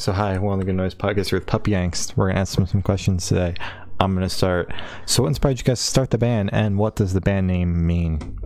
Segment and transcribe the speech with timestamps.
[0.00, 2.16] So hi, of the Good Noise podcast with Puppy Angst.
[2.16, 3.56] We're gonna ask them some questions today.
[3.98, 4.72] I'm gonna start.
[5.06, 7.84] So, what inspired you guys to start the band, and what does the band name
[7.84, 8.38] mean?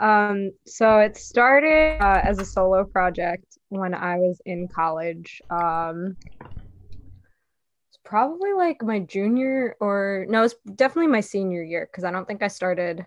[0.00, 5.42] Um, so it started uh, as a solo project when I was in college.
[5.50, 12.10] Um, it's probably like my junior or no, it's definitely my senior year because I
[12.10, 13.04] don't think I started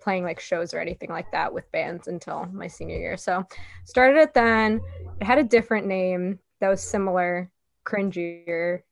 [0.00, 3.16] playing like shows or anything like that with bands until my senior year.
[3.16, 3.44] So
[3.84, 4.80] started it then.
[5.20, 7.50] It had a different name that was similar,
[7.86, 8.82] cringier.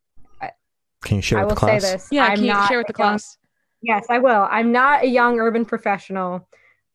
[1.03, 1.83] Can you share I with will the class?
[1.83, 2.09] say this.
[2.11, 3.39] Yeah, I'm can you not share with the a young- class?
[3.83, 4.49] Yes, I will.
[4.51, 6.49] I'm not a young urban professional,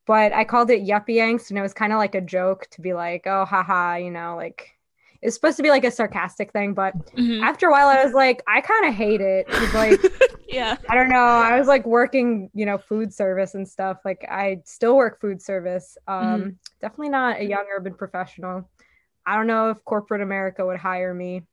[0.07, 2.81] but I called it yuppie angst, and it was kind of like a joke to
[2.81, 4.71] be like, oh, haha, you know, like
[5.21, 6.73] it's supposed to be like a sarcastic thing.
[6.73, 7.43] But Mhm.
[7.43, 9.45] after a while, I was like, I kind of hate it.
[9.49, 9.99] It's like,
[10.49, 10.77] Yeah.
[10.89, 11.15] I don't know.
[11.17, 13.99] I was like working, you know, food service and stuff.
[14.03, 15.95] Like I still work food service.
[16.07, 18.67] Um, definitely not a young urban professional.
[19.27, 21.43] I don't know if corporate America would hire me.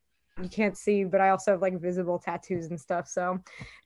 [0.43, 3.07] You can't see, but I also have like visible tattoos and stuff.
[3.07, 3.39] So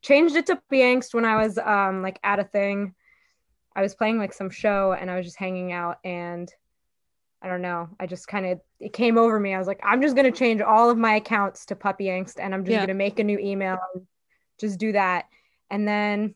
[0.03, 2.94] changed it to be angst when I was um like at a thing.
[3.75, 6.53] I was playing like some show and I was just hanging out and
[7.43, 7.89] I don't know.
[7.99, 9.55] I just kind of it came over me.
[9.55, 12.55] I was like, I'm just gonna change all of my accounts to puppy angst and
[12.55, 12.81] I'm just Yeah.
[12.81, 14.07] gonna make a new email and
[14.59, 15.27] just do that.
[15.71, 16.35] And then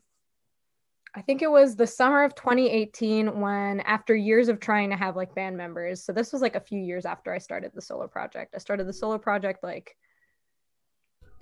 [1.13, 5.15] I think it was the summer of 2018 when after years of trying to have
[5.15, 6.03] like band members.
[6.03, 8.53] So this was like a few years after I started the solo project.
[8.55, 9.95] I started the solo project like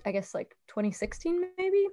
[0.06, 1.88] I guess like 2016 maybe,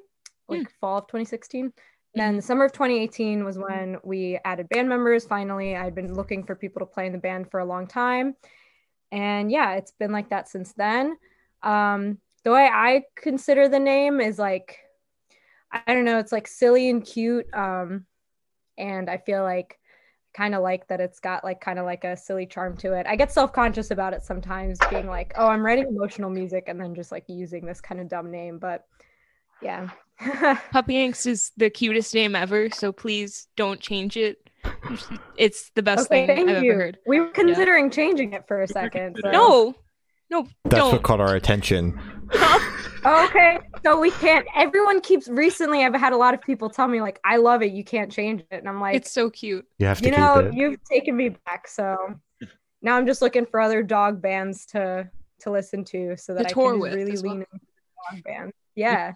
[0.47, 0.65] like hmm.
[0.79, 1.71] fall of 2016.
[2.13, 5.25] Then the summer of 2018 was when we added band members.
[5.25, 8.35] Finally, I'd been looking for people to play in the band for a long time,
[9.11, 11.17] and yeah, it's been like that since then.
[11.63, 14.79] Um, the way I consider the name is like,
[15.71, 18.05] I don't know, it's like silly and cute, um,
[18.77, 19.79] and I feel like
[20.33, 23.05] kind of like that it's got like kind of like a silly charm to it.
[23.05, 26.93] I get self-conscious about it sometimes, being like, oh, I'm writing emotional music, and then
[26.93, 28.85] just like using this kind of dumb name, but
[29.61, 29.89] yeah.
[30.71, 34.49] Puppy Angst is the cutest name ever, so please don't change it.
[35.37, 36.71] It's the best Okay, thing thank I've you.
[36.73, 36.97] ever heard.
[37.07, 39.17] We were considering changing it for a second.
[39.21, 39.75] so- No,
[40.29, 40.91] no, That's don't.
[40.93, 41.99] what caught our attention.
[43.03, 43.57] Okay.
[43.83, 44.45] So we can't.
[44.55, 45.27] Everyone keeps.
[45.27, 47.71] Recently, I've had a lot of people tell me like, "I love it.
[47.71, 49.65] You can't change it," and I'm like, it's so cute.
[49.79, 50.53] You have to you keep know, it.
[50.53, 51.67] you've taken me back.
[51.67, 51.97] So
[52.83, 56.49] now I'm just looking for other dog bands to to listen to, so that To
[56.49, 57.33] I can with really as well.
[57.33, 57.65] lean into
[58.11, 58.53] dog band.
[58.75, 59.13] Yeah,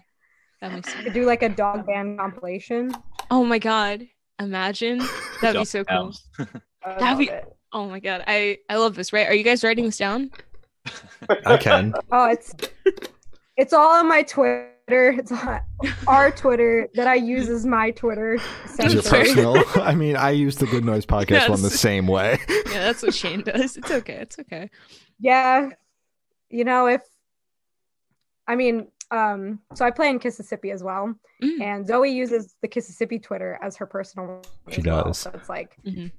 [0.60, 1.12] That makes sense.
[1.12, 2.92] do like a dog band compilation.
[3.30, 4.06] Oh my god,
[4.40, 5.00] imagine
[5.40, 6.14] that'd be so cool.
[6.84, 7.44] That'd be- it.
[7.72, 9.12] Oh my god, I I love this.
[9.12, 9.26] Right?
[9.26, 10.30] Are you guys writing this down?
[11.44, 11.92] I can.
[12.12, 12.54] Oh, it's
[13.56, 14.70] it's all on my Twitter.
[14.88, 15.60] It's on
[16.06, 18.34] our Twitter that I use as my Twitter.
[18.78, 19.62] Is it personal?
[19.82, 22.38] I mean, I use the Good Noise podcast one the same way.
[22.48, 23.76] Yeah, that's what Shane does.
[23.76, 24.14] It's okay.
[24.14, 24.70] It's okay.
[25.18, 25.70] Yeah.
[26.50, 27.02] You know, if
[28.46, 31.60] I mean, um, so I play in Kississippi as well, Mm.
[31.60, 34.42] and Zoe uses the Kississippi Twitter as her personal.
[34.70, 35.04] She as well.
[35.04, 35.18] does.
[35.18, 36.10] So it's like Mhm.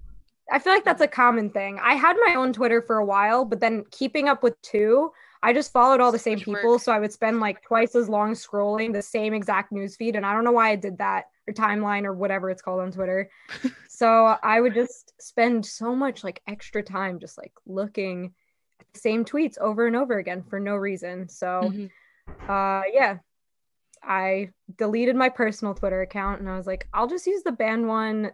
[0.52, 1.78] I feel like that's a common thing.
[1.80, 5.12] I had my own Twitter for a while, but then keeping up with two,
[5.44, 6.82] I just followed all the same much people, work.
[6.82, 10.26] so I would spend like twice as long scrolling the same exact news feed, and
[10.26, 13.30] I don't know why I did that or timeline or whatever it's called on Twitter.
[13.90, 18.34] so I would just spend so much like extra time just like looking
[18.80, 21.28] at the same tweets over and over again for no reason.
[21.28, 21.90] So Mhm.
[22.50, 23.18] Uh yeah
[24.04, 27.88] i deleted my personal twitter account and i was like i'll just use the band
[27.88, 28.32] one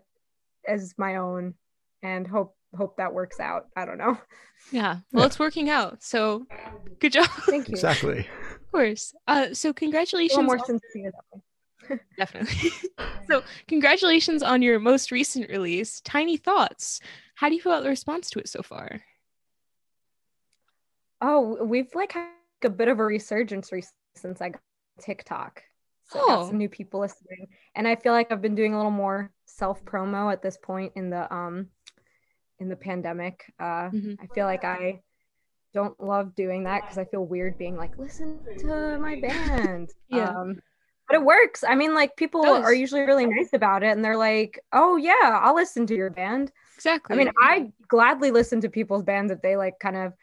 [0.67, 1.53] as my own
[2.01, 4.17] and hope hope that works out i don't know
[4.71, 4.97] Yeah.
[5.11, 5.25] Well, Yeah.
[5.27, 6.01] it's working out.
[6.01, 6.45] So
[6.99, 7.27] good job.
[7.45, 8.19] thank you Exactly.
[8.19, 9.13] Of course.
[9.27, 10.41] Uh, so congratulations.
[10.45, 11.25] more on- sincere that
[11.91, 11.99] way.
[12.17, 12.71] Definitely.
[13.27, 17.01] so congratulations on your most recent release, Tiny Thoughts.
[17.35, 19.01] How do you feel about the response to it so far?
[21.21, 22.27] oh we've like had
[22.65, 23.83] a bit of a resurgence re-
[24.15, 24.61] since i got
[25.01, 25.63] tiktok
[26.09, 26.47] so I got Oh.
[26.47, 29.83] some new people listening and i feel like i've been doing a little more self
[29.85, 31.67] promo at this point in the um
[32.59, 34.17] in the pandemic uh Mhm.
[34.21, 35.01] I feel like I
[35.73, 39.89] don't love doing that because I feel weird being like, listen to my band.
[40.07, 40.29] Yeah.
[40.29, 40.59] Um,
[41.07, 41.63] but it works.
[41.67, 45.39] I mean, like people are usually really nice about it and they're like, oh, yeah,
[45.41, 46.51] I'll listen to your band.
[46.75, 47.15] Exactly.
[47.15, 50.13] I mean, I gladly listen to people's bands if they like kind of.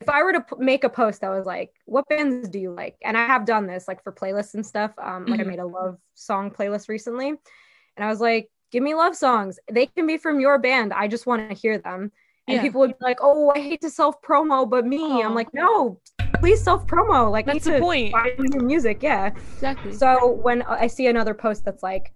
[0.00, 2.70] If I were to p- make a post that was like, "What bands do you
[2.72, 4.92] like?" and I have done this like for playlists and stuff.
[4.98, 5.46] Um, like I Mhm.
[5.48, 9.58] made a love song playlist recently, and I was like, "Give me love songs.
[9.70, 10.92] They can be from your band.
[10.92, 12.12] I just want to hear them."
[12.46, 12.62] And Yeah.
[12.62, 15.22] people would be like, "Oh, I hate to self promo, but me." Aw.
[15.26, 16.00] I'm like, "No,
[16.38, 17.30] please self promo.
[17.30, 18.12] Like, That's the point.
[18.12, 19.92] Find new music, yeah." exactly.
[19.92, 22.12] So when I see another post that's like,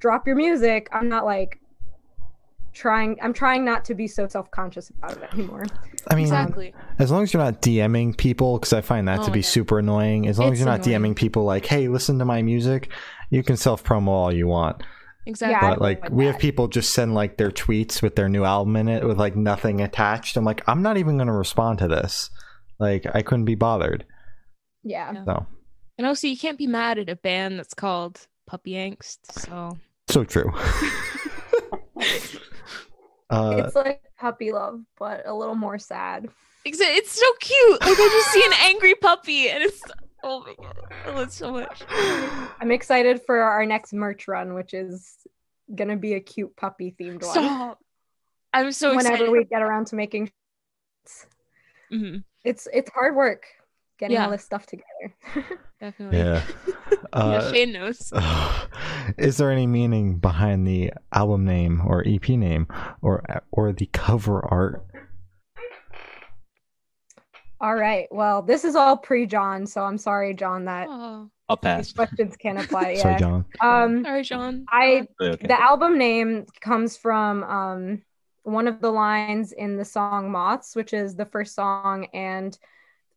[0.00, 1.60] drop your music, I'm not like,
[2.76, 5.64] trying I'm trying not to be so self-conscious about it anymore.
[6.08, 6.74] I mean, Exactly.
[7.00, 9.46] as long as you're not DMing people, because I find that Oh to be God.
[9.46, 10.28] super annoying.
[10.28, 11.14] As long as you're not annoying.
[11.14, 12.90] DMing people like, "Hey, listen to my music,"
[13.30, 14.82] you can self promo all you want.
[15.28, 15.56] Exactly.
[15.56, 18.44] I But like, like we have people just send like their tweets with their new
[18.44, 20.36] album in it with like nothing attached.
[20.36, 22.30] I'm like, I'm not even gonna respond to this.
[22.78, 24.04] Like, I couldn't be bothered.
[24.84, 25.12] Yeah.
[25.14, 25.24] Yeah.
[25.24, 25.46] So,
[25.98, 29.18] And also, you can't be mad at a band that's called Puppy Angst.
[29.32, 30.52] So, so true.
[33.30, 36.28] uh, it's like puppy love, but a little more sad.
[36.66, 37.80] Exa- it's so cute.
[37.80, 39.82] Like, I just see an angry puppy, and it's
[40.22, 40.76] oh my god,
[41.06, 41.82] I love it so much.
[42.60, 45.16] I'm excited for our next merch run, which is
[45.74, 47.32] gonna be a cute puppy themed one.
[47.32, 47.78] Stop.
[48.52, 48.96] I'm so excited.
[48.96, 49.32] Whenever excited.
[49.32, 50.30] we get around to making
[51.92, 53.46] Mhm, it's it's hard work
[53.98, 54.24] getting Yeah.
[54.26, 55.14] all this stuff together.
[55.80, 56.18] definitely.
[56.18, 56.42] yeah.
[56.92, 58.12] Yeah, Uh, Shane knows.
[59.18, 62.66] is there any meaning behind the album name or EP name
[63.02, 64.84] or or the cover art?
[67.60, 68.06] all right.
[68.10, 71.92] Well, this is all pre John, so I'm sorry, John, that Oh, I'll these pass.
[71.92, 72.94] questions can't apply.
[72.96, 73.18] Sorry, Yeah.
[73.18, 73.44] John.
[73.60, 74.64] Um sorry, John.
[74.68, 75.46] I Okay.
[75.46, 78.02] the album name comes from um
[78.42, 82.56] one of the lines in the song Moths, which is the first song, and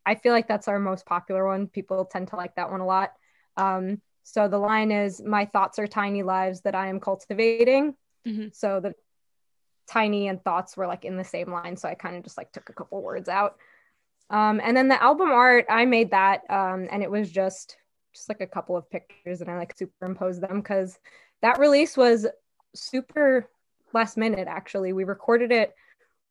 [0.09, 1.67] I feel like that's our most popular one.
[1.67, 3.11] People tend to like that one a lot.
[3.57, 7.95] Um, so the line is, "My thoughts are tiny lives that I am cultivating."
[8.25, 8.55] Mhm.
[8.55, 8.95] So the
[9.85, 12.51] tiny and thoughts were like in the same line, so I kind of just like
[12.51, 13.59] took a couple words out.
[14.31, 17.77] Um, and then the album art, I made that, um, and it was just
[18.15, 20.97] just like a couple of pictures, and I like superimposed them because
[21.43, 22.25] that release was
[22.73, 23.47] super
[23.93, 24.47] last minute.
[24.47, 25.75] Actually, we recorded it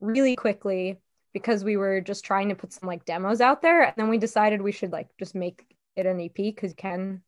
[0.01, 1.01] really quickly
[1.33, 4.19] because we were just trying to put some like demos out there, and then we
[4.19, 5.65] decided we should like just make
[5.97, 7.23] it an EP because you can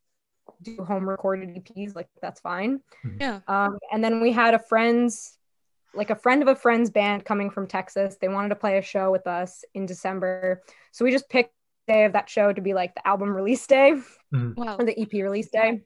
[0.62, 2.80] do home recorded EPs, like that's fine.
[3.20, 3.40] Yeah.
[3.48, 5.36] Um, and then we had a friend's,
[5.94, 8.16] like a friend of a friend's band coming from Texas.
[8.20, 10.62] They wanted to play a show with us in December.
[10.92, 11.52] So we just picked
[11.86, 13.94] the day of that show to be like the album release day
[14.32, 14.76] Wow.
[14.78, 15.82] or the EP release day.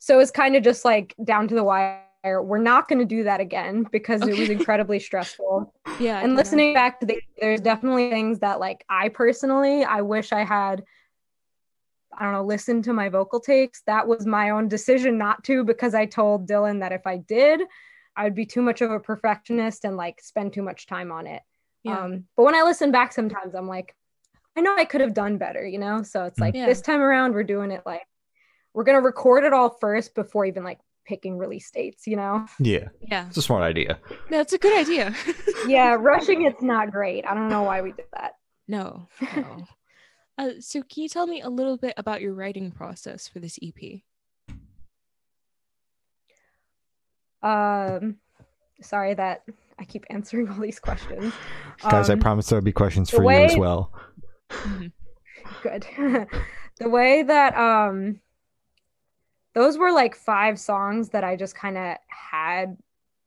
[0.00, 2.02] So it was kind of just like down to the wire.
[2.24, 5.72] We're not going to do that again because it was incredibly stressful.
[6.00, 6.18] Yeah.
[6.18, 10.32] And can listening back to the, there's definitely things that like I personally, I wish
[10.32, 10.84] I had
[12.18, 13.82] I don't know, listen to my vocal takes.
[13.82, 17.60] That was my own decision not to because I told Dylan that if I did,
[18.16, 21.28] I would be too much of a perfectionist and like spend too much time on
[21.28, 21.42] it.
[21.84, 22.00] Yeah.
[22.00, 23.94] Um, but when I listen back sometimes, I'm like,
[24.56, 26.02] I know I could have done better, you know?
[26.02, 26.66] So it's like Yeah.
[26.66, 28.02] this time around, we're doing it like,
[28.74, 32.46] we're going to record it all first before even like picking release dates, you know?
[32.60, 33.26] Yeah, yeah.
[33.28, 33.98] it's a smart idea.
[34.30, 35.14] That's a good idea.
[35.66, 37.26] Yeah, rushing it's not great.
[37.26, 38.34] I don't know why we did that.
[38.68, 39.08] no.
[39.34, 39.66] No.
[40.40, 43.58] Uh, so, can you tell me a little bit about your writing process for this
[43.60, 44.02] EP?
[47.42, 48.18] Um,
[48.80, 49.42] sorry that
[49.80, 51.34] I keep answering all these questions.
[51.82, 53.92] Guys, I Um, promise there'll be questions the for you as way- well.
[54.50, 54.92] Mhm.
[55.64, 55.86] good.
[56.78, 58.20] the way that um
[59.58, 62.76] those were like five songs that I just kind of had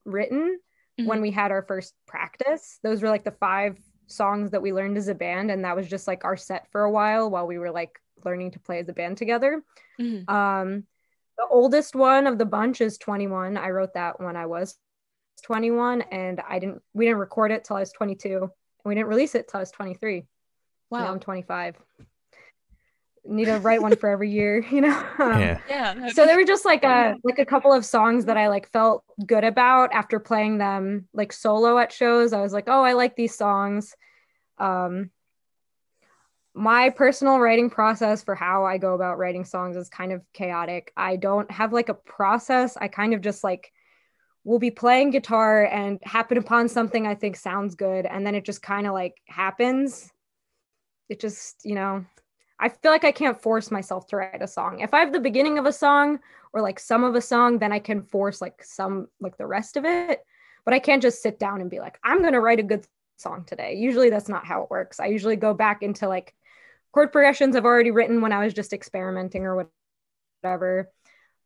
[0.05, 0.59] written
[1.07, 2.79] when we had our first practice.
[2.83, 5.87] Those were like the five songs that we learned as a band and that was
[5.89, 8.87] just like our set for a while while we were like learning to play as
[8.87, 9.61] a band together.
[9.99, 10.29] Mhm.
[10.29, 10.87] Um
[11.37, 13.57] the oldest one of the bunch is 21.
[13.57, 14.77] I wrote that when I was
[15.43, 18.51] 21 and I didn't we didn't record it till I was 22 and
[18.85, 20.27] we didn't release it till I was 23.
[20.91, 21.11] Now Wow.
[21.11, 21.75] I'm 25.
[23.23, 25.05] Need to write one for every year, you know.
[25.19, 26.09] Um, yeah, Yeah.
[26.09, 29.03] So there were just like a like a couple of songs that I like felt
[29.25, 32.33] good about after playing them like solo at shows.
[32.33, 33.95] I was like, oh, I like these songs.
[34.57, 35.11] Um,
[36.53, 40.91] my personal writing process for how I go about writing songs is kind of chaotic.
[40.97, 42.75] I don't have like a process.
[42.75, 43.71] I kind of just like
[44.43, 48.45] will be playing guitar and happen upon something I think sounds good, and then it
[48.45, 50.11] just kind of like happens.
[51.09, 52.05] It just, you know,
[52.61, 54.81] I feel like I can't force myself to write a song.
[54.81, 56.19] If I have the beginning of a song
[56.53, 59.77] or like some of a song, then I can force like some like the rest
[59.77, 60.23] of it.
[60.63, 62.85] But I can't just sit down and be like, I'm gonna write a good
[63.17, 63.75] song today.
[63.75, 64.99] Usually that's not how it works.
[64.99, 66.35] I usually go back into like
[66.91, 69.67] chord progressions I've already written when I was just experimenting or
[70.43, 70.91] whatever.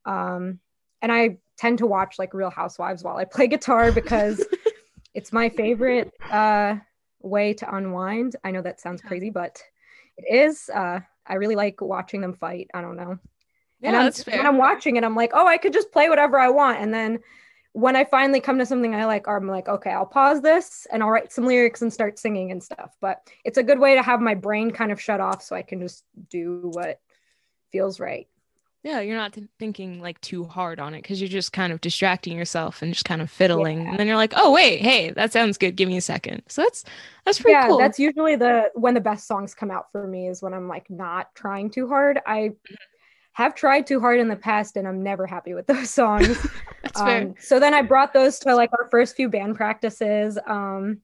[0.04, 0.60] Um,
[1.00, 4.44] and I tend to watch like Real Housewives while I play guitar because
[5.14, 6.76] it's my favorite uh,
[7.22, 8.36] way to unwind.
[8.44, 9.62] I know that sounds crazy, but
[10.16, 10.70] it is.
[10.72, 12.68] Uh, I really like watching them fight.
[12.72, 13.18] I don't know.
[13.80, 14.38] yeah, and I'm, that's fair.
[14.38, 16.80] when I'm watching it, I'm like, oh, I could just play whatever I want.
[16.80, 17.20] And then
[17.72, 21.02] when I finally come to something I like, I'm like, okay, I'll pause this and
[21.02, 22.96] I'll write some lyrics and start singing and stuff.
[23.00, 25.62] But it's a good way to have my brain kind of shut off so I
[25.62, 27.00] can just do what
[27.72, 28.28] feels right.
[28.86, 31.80] Yeah, you're not th- thinking like too hard on it because you're just kind of
[31.80, 33.90] distracting yourself and just kind of fiddling, Yeah.
[33.90, 35.74] and then you're like, "Oh wait, hey, that sounds good.
[35.74, 36.44] Give me a second.
[36.46, 36.84] So that's
[37.24, 37.78] that's pretty yeah, cool.
[37.78, 40.88] that's usually the when the best songs come out for me is when I'm like
[40.88, 42.20] not trying too hard.
[42.26, 42.52] I
[43.32, 46.38] have tried too hard in the past and I'm never happy with those songs.
[46.84, 47.22] that's fair.
[47.22, 50.38] Um, so then I brought those to like our first few band practices.
[50.46, 50.98] Um,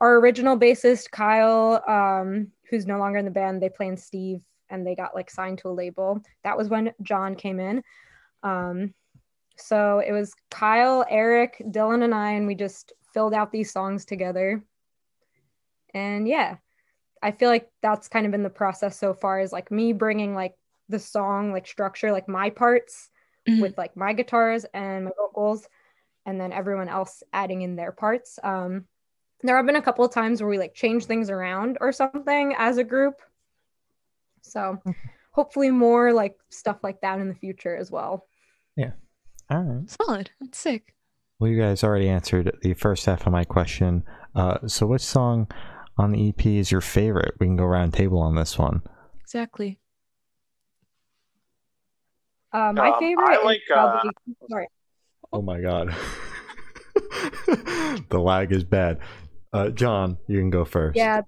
[0.00, 4.40] our original bassist Kyle, um, who's no longer in the band, they play in Steve,
[4.70, 6.22] and they got like signed to a label.
[6.44, 7.82] That was when John came in.
[8.42, 8.94] Um,
[9.56, 14.04] so it was Kyle, Eric, Dylan, and I, and we just filled out these songs
[14.04, 14.62] together.
[15.92, 16.56] And yeah,
[17.22, 20.34] I feel like that's kind of been the process so far is like me bringing
[20.34, 20.54] like
[20.88, 23.10] the song like structure, like my parts
[23.48, 23.60] Mhm.
[23.60, 25.68] with like my guitars and my vocals,
[26.26, 28.38] and then everyone else adding in their parts.
[28.42, 28.86] Um,
[29.42, 32.54] there have been a couple of times where we like change things around or something
[32.58, 33.20] as a group.
[34.42, 34.78] So
[35.32, 38.26] hopefully more like stuff like that in the future as well.
[38.76, 38.92] Yeah.
[39.50, 39.90] All right.
[39.90, 40.30] Solid.
[40.40, 40.94] That's sick.
[41.38, 44.04] Well, you guys already answered the first half of my question.
[44.34, 45.48] Uh, so, which song
[45.96, 47.34] on the EP is your favorite?
[47.40, 48.82] We can go round table on this one.
[49.22, 49.78] Exactly.
[52.52, 54.02] Uh, my Um, favorite I is like, uh,
[54.50, 54.66] sorry.
[55.32, 55.94] Oh my god.
[58.10, 58.98] the lag is bad.
[59.52, 60.96] Uh, John, you can go first.
[60.96, 61.22] Yeah,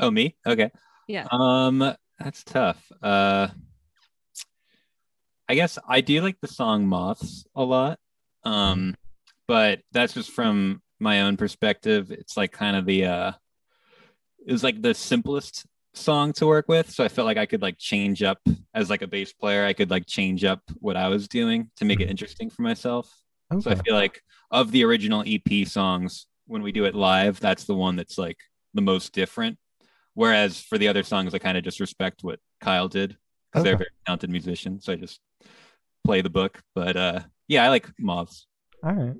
[0.00, 0.36] Oh, me?
[0.46, 0.70] Okay.
[1.06, 1.26] Yeah.
[1.30, 2.92] Um, that's tough.
[3.02, 3.48] Uh,
[5.48, 7.98] I guess I do like the song "Moths" a lot.
[8.44, 8.94] Um,
[9.48, 12.10] but that's just from my own perspective.
[12.10, 13.32] It's like kind of the uh,
[14.46, 17.62] it was like the simplest song to work with, so I felt like I could
[17.62, 18.38] like change up
[18.72, 19.64] as like a bass player.
[19.64, 23.12] I could like change up what I was doing to make it interesting for myself.
[23.60, 27.64] So I feel like of the original EP songs, when we do it live, that's
[27.64, 28.38] the one that's like
[28.72, 29.58] the most different.
[30.14, 33.16] Whereas for the other songs, I kind of just respect what Kyle did
[33.50, 33.84] because they're a Okay.
[33.84, 34.80] very talented musician.
[34.80, 35.20] So I just
[36.04, 36.60] play the book.
[36.74, 38.46] But uh, yeah, I like Moths.
[38.84, 39.16] All right.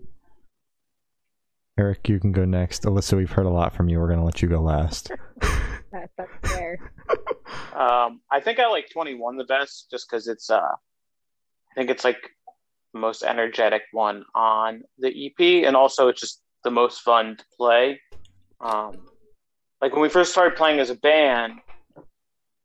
[1.79, 2.83] Eric, you can go next.
[2.83, 3.99] Alyssa, we've heard a lot from you.
[3.99, 5.11] We're going to let you go last.
[5.93, 6.79] that, that's fair.
[7.75, 12.05] Um, I think I like 21 the best just because it's uh, I think it's
[12.05, 12.19] like
[12.93, 17.45] the most energetic one on the EP, and also it's just the most fun to
[17.57, 17.99] play.
[18.61, 18.93] Um,
[19.83, 21.61] like when we first started playing as a band,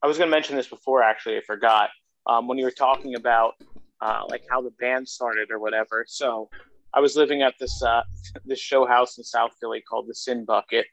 [0.01, 1.03] I was going to mention this before.
[1.03, 1.89] Actually, I forgot.
[2.27, 3.55] Um, when you were talking about
[4.01, 6.05] uh, like how the band started or whatever.
[6.07, 6.49] So
[6.93, 8.03] I was living at this uh,
[8.45, 10.85] this show house in South Philly called the Sin Bucket.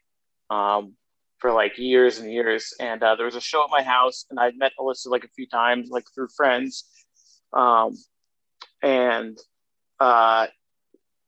[0.49, 0.95] Um,
[1.39, 2.73] for like years and years.
[2.79, 5.29] And uh, there was a show at my house, and I'd met Alyssa like a
[5.29, 6.85] few times, like through friends.
[7.53, 7.95] Um,
[8.81, 9.37] and
[9.99, 10.47] uh,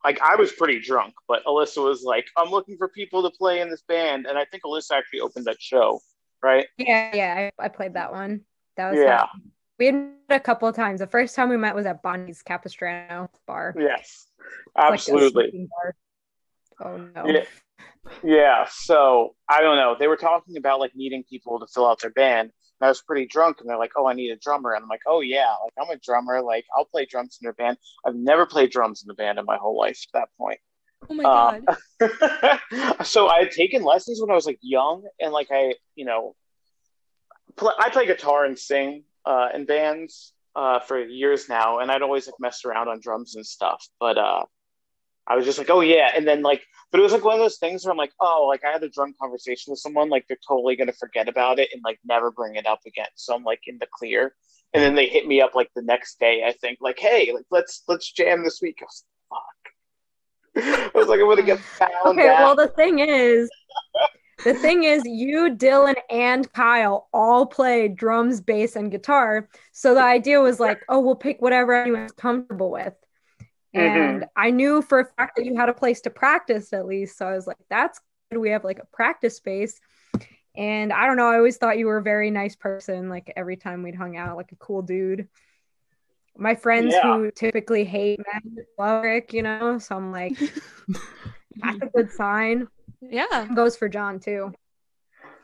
[0.04, 3.62] like I was pretty drunk, but Alyssa was like, "I'm looking for people to play
[3.62, 6.00] in this band," and I think Alyssa actually opened that show,
[6.42, 6.68] right?
[6.78, 8.42] Yeah, yeah, I, I played that one.
[8.78, 9.20] That was Yeah.
[9.20, 9.52] fun.
[9.80, 11.00] We had met a couple of times.
[11.00, 13.76] The first time we met was at Bonnie's Capistrano bar.
[13.78, 14.28] Yes,
[14.76, 15.44] absolutely.
[15.52, 15.96] sleeping bar.
[16.80, 17.28] Oh no.
[17.28, 17.44] Yeah.
[18.24, 19.96] Yeah, so I don't know.
[20.00, 22.52] They were talking about like needing people to fill out their band.
[22.82, 25.02] I was pretty drunk, and they're like, "Oh, I need a drummer," and I'm like,
[25.08, 26.42] "Oh yeah, like I'm a drummer.
[26.42, 27.78] Like I'll play drums in their band.
[28.06, 30.60] I've never played drums in the band in my whole life at that point."
[31.10, 31.66] Oh my Um,
[32.00, 33.06] god.
[33.06, 36.36] so I had taken lessons when I was like young, and like I, you know,
[37.56, 42.02] pl- I play guitar and sing uh, in bands uh, for years now, and I'd
[42.02, 43.88] always like mess around on drums and stuff.
[44.00, 44.44] But uh,
[45.28, 47.40] I was just like, oh yeah, and then like, but it was like one of
[47.40, 50.26] those things where I'm like, oh, like I had a drunk conversation with someone, like
[50.28, 53.08] they're totally gonna forget about it and like never bring it up again.
[53.16, 54.34] So I'm like in the clear,
[54.74, 56.44] and then they hit me up like the next day.
[56.48, 58.78] I think like, hey, like let's let's jam this week.
[58.82, 59.44] I was like,
[60.64, 60.92] fuck.
[60.96, 62.40] I was like, I'm gonna get found Okay, out.
[62.40, 63.50] well the thing is
[64.44, 69.50] the thing is you, Dylan, and Kyle all play drums, bass, and guitar.
[69.72, 72.94] So the idea was like, oh, we'll pick whatever anyone's comfortable with.
[73.74, 77.18] And I knew for a fact that you had a place to practice at least.
[77.18, 78.00] So I was like, that's
[78.32, 78.40] good.
[78.40, 79.80] We have like a practice space.
[80.56, 83.10] And I don't know, I always thought you were a very nice person.
[83.10, 85.28] Like every time we'd hung out, like a cool dude.
[86.36, 87.02] My friends Yeah.
[87.18, 89.78] who typically hate men love Rick, you know.
[89.80, 90.38] So I'm like,
[91.58, 92.68] that's a good sign.
[93.02, 93.48] yeah.
[93.54, 94.54] Goes for John too.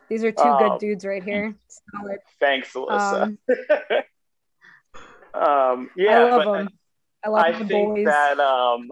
[0.10, 1.54] These are two Um, good dudes right here.
[1.96, 2.20] Solid.
[2.40, 3.24] Thanks, Alyssa.
[3.24, 3.38] Um,
[5.34, 6.68] Um, yeah, I love but them.
[6.68, 6.72] I
[7.30, 8.06] love I the think boys.
[8.06, 8.92] that um,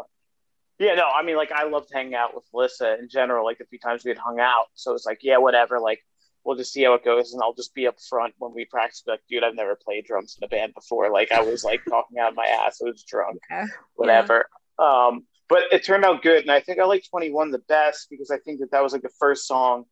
[0.80, 3.46] yeah, no, I mean, like I loved hanging out with Alyssa in general.
[3.46, 5.80] Like the few times we had hung out, so it's like, yeah, whatever.
[5.80, 6.00] Like
[6.44, 9.04] we'll just see how it goes, and I'll just be up front when we practice.
[9.06, 11.12] Like, dude, I've never played drums in a band before.
[11.12, 12.80] Like I was like talking out of my ass.
[12.82, 13.68] I was drunk, Yeah.
[13.96, 14.46] whatever.
[14.80, 18.08] Um, but it turned out good, and I think I like Twenty One the best
[18.10, 19.86] because I think that that was like the first song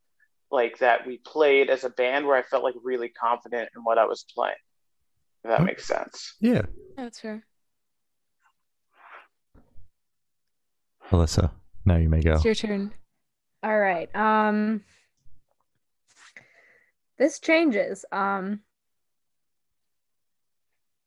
[0.52, 4.00] like that we played as a band where I felt like really confident in what
[4.00, 4.56] I was playing.
[5.44, 6.36] If that makes sense.
[6.42, 6.64] Yeah.
[6.98, 7.46] That's fair.
[11.10, 11.52] Alyssa,
[11.86, 12.34] now you may go.
[12.34, 12.94] It's your turn.
[13.64, 14.14] All right.
[14.16, 14.84] Um
[17.18, 18.06] this changes.
[18.12, 18.62] Um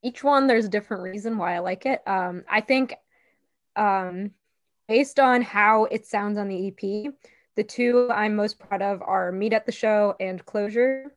[0.02, 2.02] each one there's a different reason why I like it.
[2.06, 2.94] Um I think
[3.76, 4.32] um
[4.88, 7.12] based on how it sounds on the EP,
[7.54, 11.14] the two I'm most proud of are Meet at the Show and Closure.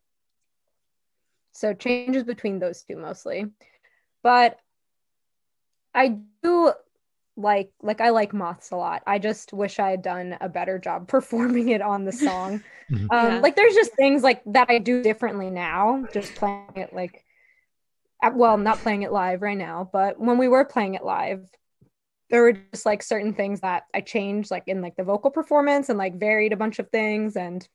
[1.51, 3.47] So changes between those two mostly.
[4.21, 4.59] But
[5.93, 6.73] I do
[7.37, 9.03] like like I like moths a lot.
[9.07, 12.63] I just wish I had done a better job performing it on the song.
[12.91, 13.09] Mhm.
[13.11, 13.39] um Yeah.
[13.41, 17.23] like there's just things like that I do differently now, just playing it like
[18.23, 21.47] uh, well, not playing it live right now, but when we were playing it live,
[22.29, 25.89] there were just like certain things that I changed like in like the vocal performance
[25.89, 27.67] and like varied a bunch of things and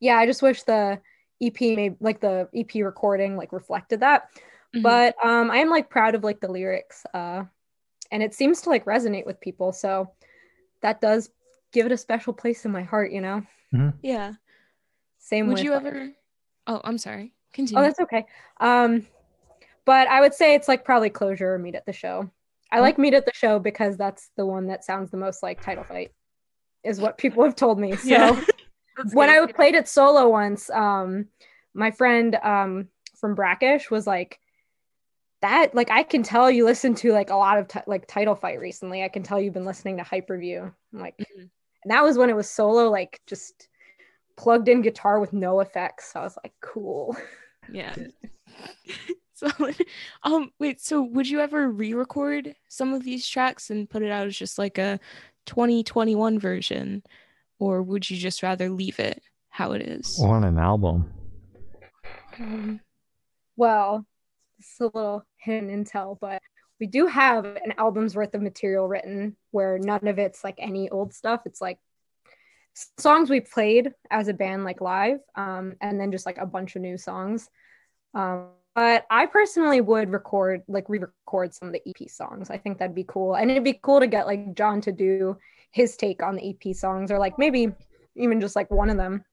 [0.00, 1.00] yeah, I just wish the
[1.40, 4.28] EP made like the EP recording like reflected that
[4.74, 4.82] Mhm.
[4.82, 7.44] but um i am like proud of like the lyrics uh
[8.10, 10.10] and it seems to like resonate with people so
[10.82, 11.30] that does
[11.72, 13.42] give it a special place in my heart you know
[14.02, 14.32] yeah.
[15.18, 16.10] same Would with you like- ever?
[16.66, 17.34] Oh, I'm sorry.
[17.52, 17.80] Continue.
[17.80, 18.26] oh that's okay
[18.60, 19.06] um
[19.86, 22.30] but i would say it's like probably closure or meet at the show
[22.70, 25.62] i like meet at the show because that's the one that sounds the most like
[25.62, 26.12] title fight
[26.84, 28.40] is what people have told me so Yeah.
[29.12, 29.48] When good.
[29.48, 31.26] I played it solo once, um,
[31.72, 34.40] my friend um, from Brackish was like,
[35.40, 38.34] "That like I can tell you listen to like a lot of ti- like title
[38.34, 39.02] fight recently.
[39.04, 41.48] I can tell you've been listening to Hyperview." I'm like, Mhm.
[41.84, 43.68] and that was when it was solo, like just
[44.36, 46.12] plugged in guitar with no effects.
[46.12, 47.16] So I was like, "Cool."
[47.70, 47.94] Yeah.
[49.34, 49.48] so,
[50.22, 50.80] um, wait.
[50.80, 54.58] So, would you ever re-record some of these tracks and put it out as just
[54.58, 54.98] like a
[55.46, 57.02] 2021 version,
[57.58, 60.18] or would you just rather leave it how it is?
[60.20, 61.12] On an album.
[62.38, 62.80] Um,
[63.56, 64.06] well,
[64.58, 66.42] it's a little hidden intel, but
[66.80, 70.88] we do have an album's worth of material written where none of it's like any
[70.90, 71.42] old stuff.
[71.44, 71.78] It's like
[72.98, 76.76] songs we played as a band, like live, um, and then just like a bunch
[76.76, 77.48] of new songs.
[78.14, 82.48] Um, but I personally would record, like re-record some of the EP songs.
[82.48, 85.36] I think that'd be cool, and it'd be cool to get like John to do
[85.72, 87.72] his take on the EP songs, or like maybe
[88.14, 89.24] even just like one of them.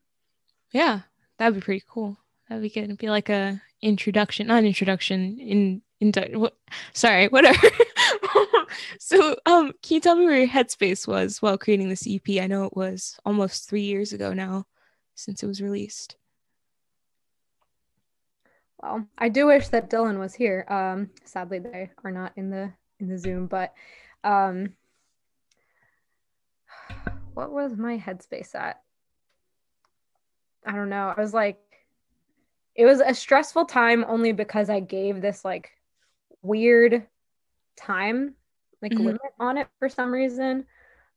[0.71, 1.01] Yeah,
[1.37, 2.17] that'd be pretty cool.
[2.47, 2.85] That'd be good.
[2.85, 5.39] It'd be like a introduction, not introduction.
[5.39, 6.55] In in what?
[6.93, 7.67] Sorry, whatever.
[8.99, 12.41] so, um, can you tell me where your headspace was while creating this EP?
[12.41, 14.65] I know it was almost three years ago now
[15.15, 16.17] since it was released.
[18.81, 20.65] Well, I do wish that Dylan was here.
[20.69, 23.47] Um, sadly, they are not in the in the Zoom.
[23.47, 23.73] But
[24.23, 24.73] um,
[27.33, 28.81] what was my headspace at?
[30.65, 31.13] I don't know.
[31.15, 31.59] I was like,
[32.75, 35.71] it was a stressful time only because I gave this like
[36.41, 37.07] weird
[37.77, 38.35] time
[38.81, 38.99] like Mhm.
[38.99, 40.65] limit on it for some reason,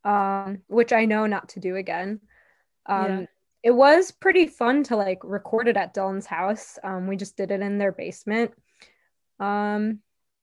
[0.05, 2.21] um, which I know not to do again.
[2.87, 3.27] Um, Yeah.
[3.64, 6.79] It was pretty fun to like record it at Dylan's house.
[6.85, 8.53] Um, we just did it in their basement.
[9.40, 10.01] Um,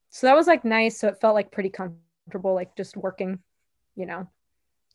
[0.10, 1.00] so that was like nice.
[1.00, 3.40] So it felt like pretty comfortable, like just working,
[3.96, 4.28] you know,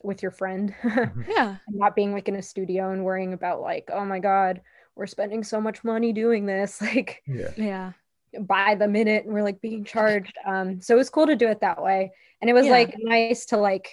[0.03, 0.75] with your friend,
[1.27, 4.63] Yeah, not being like in a studio and worrying about like, oh my God,
[5.01, 6.81] we're spending so much money doing this.
[6.95, 7.51] Like, Yeah.
[7.57, 7.93] yeah,
[8.39, 11.49] by the minute and we're like being charged um so it was cool to do
[11.49, 12.73] it that way and it was Yeah.
[12.73, 13.89] like nice to like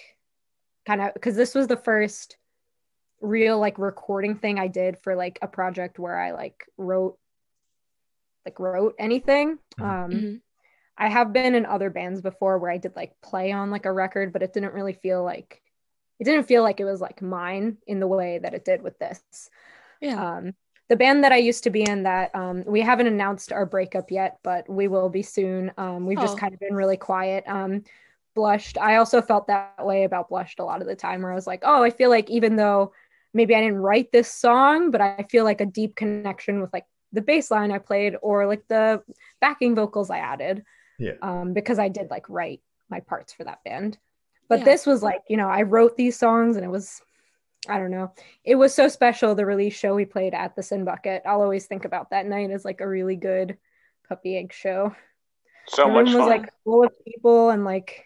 [0.86, 2.36] kind of because this was the first
[3.20, 7.18] real like recording thing i did for like a project where i like wrote
[8.46, 9.84] like wrote anything Mhm.
[9.84, 10.40] um Mhm.
[10.96, 13.92] i have been in other bands before where i did like play on like a
[13.92, 15.60] record but it didn't really feel like
[16.20, 18.96] it didn't feel like it was like mine in the way that it did with
[19.00, 19.20] this
[20.00, 20.36] yeah.
[20.36, 20.54] um,
[20.88, 24.10] the band that I used to be in that um, we haven't announced our breakup
[24.10, 25.70] yet, but we will be soon.
[25.76, 26.22] Um, we've Oh.
[26.22, 27.44] just kind of been really quiet.
[27.46, 27.84] Um,
[28.34, 28.78] blushed.
[28.78, 31.46] I also felt that way about blushed a lot of the time, where I was
[31.46, 32.92] like, oh, I feel like even though
[33.34, 36.86] maybe I didn't write this song, but I feel like a deep connection with like
[37.12, 39.02] the bass line I played or like the
[39.40, 40.64] backing vocals I added.
[40.98, 41.12] Yeah.
[41.22, 43.98] Um, because I did like write my parts for that band.
[44.48, 44.64] But Yeah.
[44.66, 47.02] this was like, you know, I wrote these songs and it was
[47.66, 48.12] I don't know.
[48.44, 51.22] It was so special the release show we played at the Sin Bucket.
[51.26, 53.58] I'll always think about that night as like a really good
[54.08, 54.94] Puppy Angst show.
[55.68, 56.20] So the much room fun.
[56.20, 58.04] was like full of people and like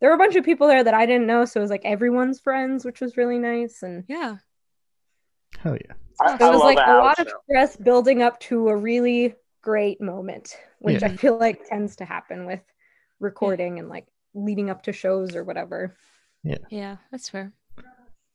[0.00, 1.84] there were a bunch of people there that I didn't know, so it was like
[1.84, 3.82] everyone's friends, which was really nice.
[3.82, 4.36] And yeah.
[5.58, 5.94] Hell yeah.
[6.20, 9.34] I, it was love like a house lot of stress building up to a really
[9.62, 11.08] great moment, which Yeah.
[11.08, 12.62] I feel like tends to happen with
[13.18, 15.96] recording and like leading up to shows or whatever.
[16.44, 16.58] Yeah.
[16.70, 17.52] Yeah, that's fair.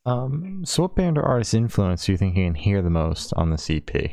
[0.05, 3.33] Um, so what band or artist influence do you think you can hear the most
[3.33, 4.11] on the EP?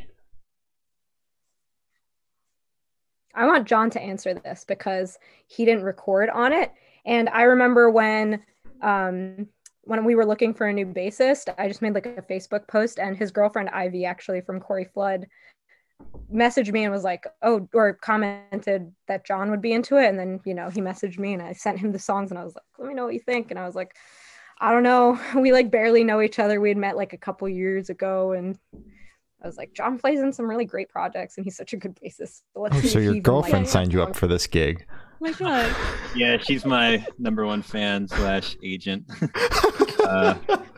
[3.35, 6.73] I want John to answer this because he didn't record on it.
[7.05, 8.43] And I remember when
[8.83, 9.49] um
[9.85, 12.99] when we were looking for a new bassist, I just made like a Facebook post
[12.99, 15.27] and his girlfriend Ivy actually from Corey Flood
[16.33, 20.19] messaged me and was like, "Oh," or commented that John would be into it, and
[20.19, 22.55] then you know he messaged me and I sent him the songs and I was
[22.55, 23.97] like, "Let me know what you think," and I was like,
[24.63, 26.61] "I don't know, we like barely know each other.
[26.61, 28.57] We had met like a couple years ago, and
[29.43, 31.97] I was like, John plays in some really great projects, and he's such a good
[31.97, 32.43] bassist.
[32.55, 34.87] So, oh, so your girlfriend like signed you up for this gig?
[34.89, 35.75] Oh my god!
[36.15, 39.05] Yeah, she's my number one fan slash agent.
[40.05, 40.37] uh,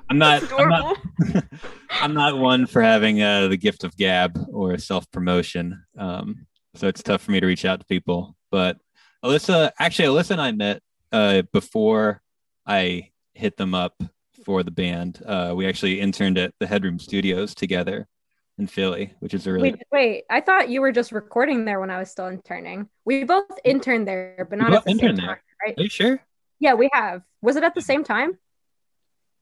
[0.08, 0.50] I'm not.
[0.58, 0.98] I'm not,
[1.90, 5.84] I'm not one for having uh, the gift of gab or self promotion.
[5.98, 8.34] Um, so it's tough for me to reach out to people.
[8.50, 8.78] But
[9.22, 12.22] Alyssa, actually, Alyssa and I met uh, before
[12.66, 14.02] I hit them up
[14.44, 15.22] for the band.
[15.24, 18.06] Uh, we actually interned at the Headroom Studios together
[18.58, 20.24] in Philly, which is a really wait, wait.
[20.30, 22.88] I thought you were just recording there when I was still interning.
[23.04, 25.42] We both interned there, but not at the same time, there.
[25.64, 25.74] right?
[25.76, 26.20] Are you sure?
[26.60, 27.22] Yeah, we have.
[27.42, 28.38] Was it at the same time?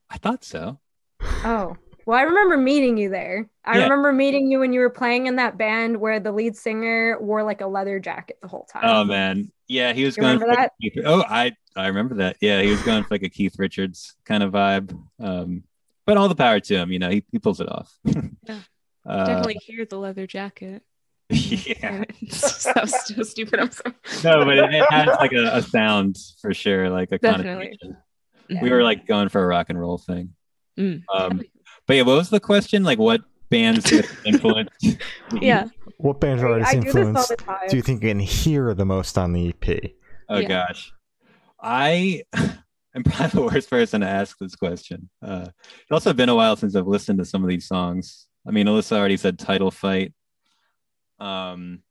[0.09, 0.79] I thought so.
[1.21, 1.75] Oh,
[2.05, 3.49] well, I remember meeting you there.
[3.63, 3.83] I yeah.
[3.83, 7.43] remember meeting you when you were playing in that band where the lead singer wore
[7.43, 8.83] like a leather jacket the whole time.
[8.83, 10.71] Oh man, yeah, he was you going for that.
[10.81, 12.37] Keith, oh, I I remember that.
[12.41, 14.97] Yeah, he was going for like a Keith Richards kind of vibe.
[15.19, 15.63] Um,
[16.05, 16.91] but all the power to him.
[16.91, 17.91] You know, he, he pulls it off.
[18.03, 18.59] yeah.
[19.05, 20.83] Uh, definitely hear the leather jacket.
[21.29, 23.59] Yeah, that was so stupid.
[23.59, 23.95] I'm sorry.
[24.23, 27.79] No, but it, it has like a, a, sound for sure, like a kind definitely.
[28.49, 28.61] Yeah.
[28.61, 30.35] We were like going for a rock and roll thing.
[30.77, 31.03] Mm.
[31.11, 31.41] Um,
[31.87, 32.83] but yeah, what was the question?
[32.83, 33.91] Like, what bands
[34.25, 34.97] influenced?
[35.41, 35.69] yeah.
[36.03, 37.31] What bands are artists influenced?
[37.69, 39.91] Do you think you can hear the most on the EP?
[40.27, 40.47] Oh yeah.
[40.49, 40.91] gosh,
[41.61, 42.23] I
[42.93, 45.09] am probably the worst person to ask this question.
[45.21, 48.27] Uh, it's also been a while since I've listened to some of these songs.
[48.45, 50.13] I mean, Alyssa already said title fight.
[51.19, 51.83] Um,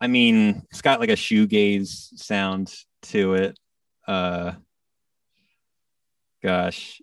[0.00, 3.58] I mean, it's got like a shoegaze sound to it.
[4.06, 4.52] Uh,
[6.40, 7.02] gosh,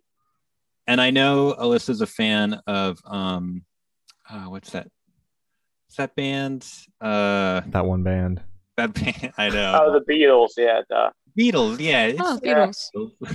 [0.88, 3.66] and I know Alyssa's a fan of um,
[4.30, 4.88] uh, what's that?
[5.88, 6.68] What's that band?
[7.00, 8.42] Uh, that one band.
[8.76, 9.34] That band.
[9.38, 9.80] I know.
[9.82, 10.52] Oh, the Beatles.
[10.58, 10.82] Yeah.
[10.90, 11.12] Duh.
[11.38, 11.80] Beatles.
[11.80, 12.12] Yeah.
[12.20, 12.78] Oh, Beatles.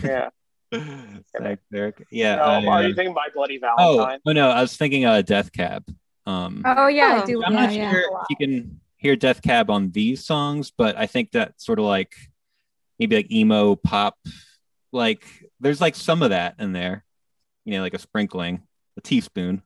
[0.04, 0.28] Yeah.
[1.38, 2.06] Thanks, Eric.
[2.10, 2.36] Yeah.
[2.36, 4.18] No, uh, are you thinking My Bloody Valentine?
[4.24, 5.84] Oh, oh no, I was thinking uh, Death Cab.
[6.26, 7.42] Um, oh yeah, I do.
[7.42, 7.90] I'm yeah, not yeah.
[7.90, 11.78] sure if you can hear Death Cab on these songs, but I think that sort
[11.78, 12.14] of like
[12.98, 14.16] maybe like emo pop,
[14.92, 15.24] like
[15.58, 17.04] there's like some of that in there.
[17.64, 18.62] You know, like a sprinkling,
[18.96, 19.62] a teaspoon.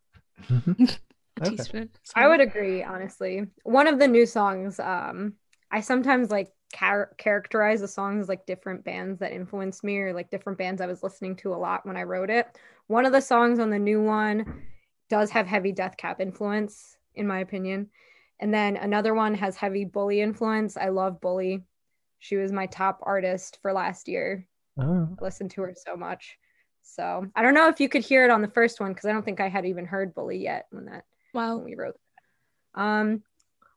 [1.42, 1.56] Okay.
[1.56, 1.90] teaspoon.
[2.14, 3.46] I would agree, honestly.
[3.64, 5.34] One of the new songs, um,
[5.70, 10.30] I sometimes like char- characterize the songs like different bands that influenced me or like
[10.30, 12.46] different bands I was listening to a lot when I wrote it.
[12.86, 14.62] One of the songs on the new one
[15.10, 17.90] does have heavy Death Cab influence, in my opinion.
[18.40, 20.76] And then another one has heavy Bully influence.
[20.76, 21.64] I love Bully.
[22.18, 24.46] She was my top artist for last year.
[24.78, 25.08] Oh.
[25.20, 26.38] I listened to her so much.
[26.82, 29.12] So I don't know if you could hear it on the first one because I
[29.12, 31.04] don't think I had even heard Bully yet when that
[31.36, 31.96] when we wrote
[32.74, 32.80] that.
[32.80, 33.22] Um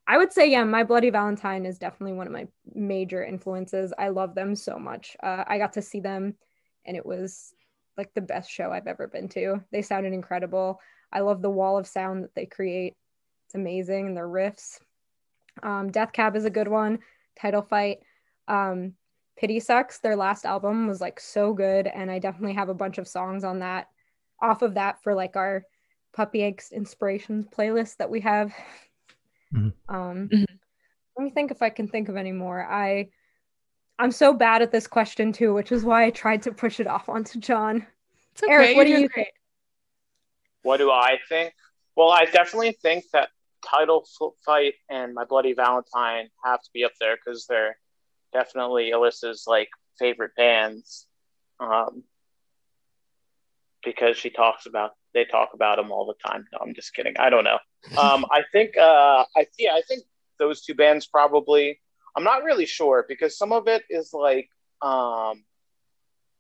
[0.10, 3.94] I would say, yeah, My Bloody Valentine is definitely one of my major influences.
[3.96, 5.16] I love them so much.
[5.22, 6.34] Uh, I got to see them,
[6.84, 7.54] and it was
[7.96, 9.64] like the best show I've ever been to.
[9.72, 10.80] They sounded incredible.
[11.14, 12.96] I love the wall of sound that they create.
[13.46, 14.80] It's amazing, and their riffs.
[15.62, 17.00] Um, Death Cab is a good one.
[17.40, 18.00] Title Fight.
[18.48, 18.94] Um,
[19.38, 22.98] Pity Sex, their last album was like so good, and I definitely have a bunch
[22.98, 23.90] of songs on that,
[24.42, 25.66] off of that for like our
[26.14, 28.54] Puppy Angst inspirations playlist that we have
[29.54, 29.96] Mm-hmm.
[29.96, 30.44] Um, mm-hmm.
[31.18, 32.64] Let me think if I can think of any more.
[32.64, 33.10] I
[33.98, 36.88] I'm so bad at this question too, which is why I tried to push it
[36.88, 37.86] off onto John.
[38.32, 39.28] It's Okay, Eric, what do you think?
[40.62, 41.54] What do I think?
[41.96, 43.30] Well, I definitely think that
[43.66, 44.08] Title
[44.46, 47.78] Fight and My Bloody Valentine have to be up there because they're
[48.32, 51.08] definitely Alyssa's like favorite bands.
[51.60, 52.04] Um,
[53.84, 56.46] because she talks about they talk about them all the time.
[56.52, 57.16] No, I'm just kidding.
[57.20, 57.58] I don't know.
[57.98, 60.04] Um, I think uh, I yeah, I think
[60.38, 61.80] those two bands probably.
[62.16, 64.50] I'm not really sure because some of it is like
[64.82, 65.44] um,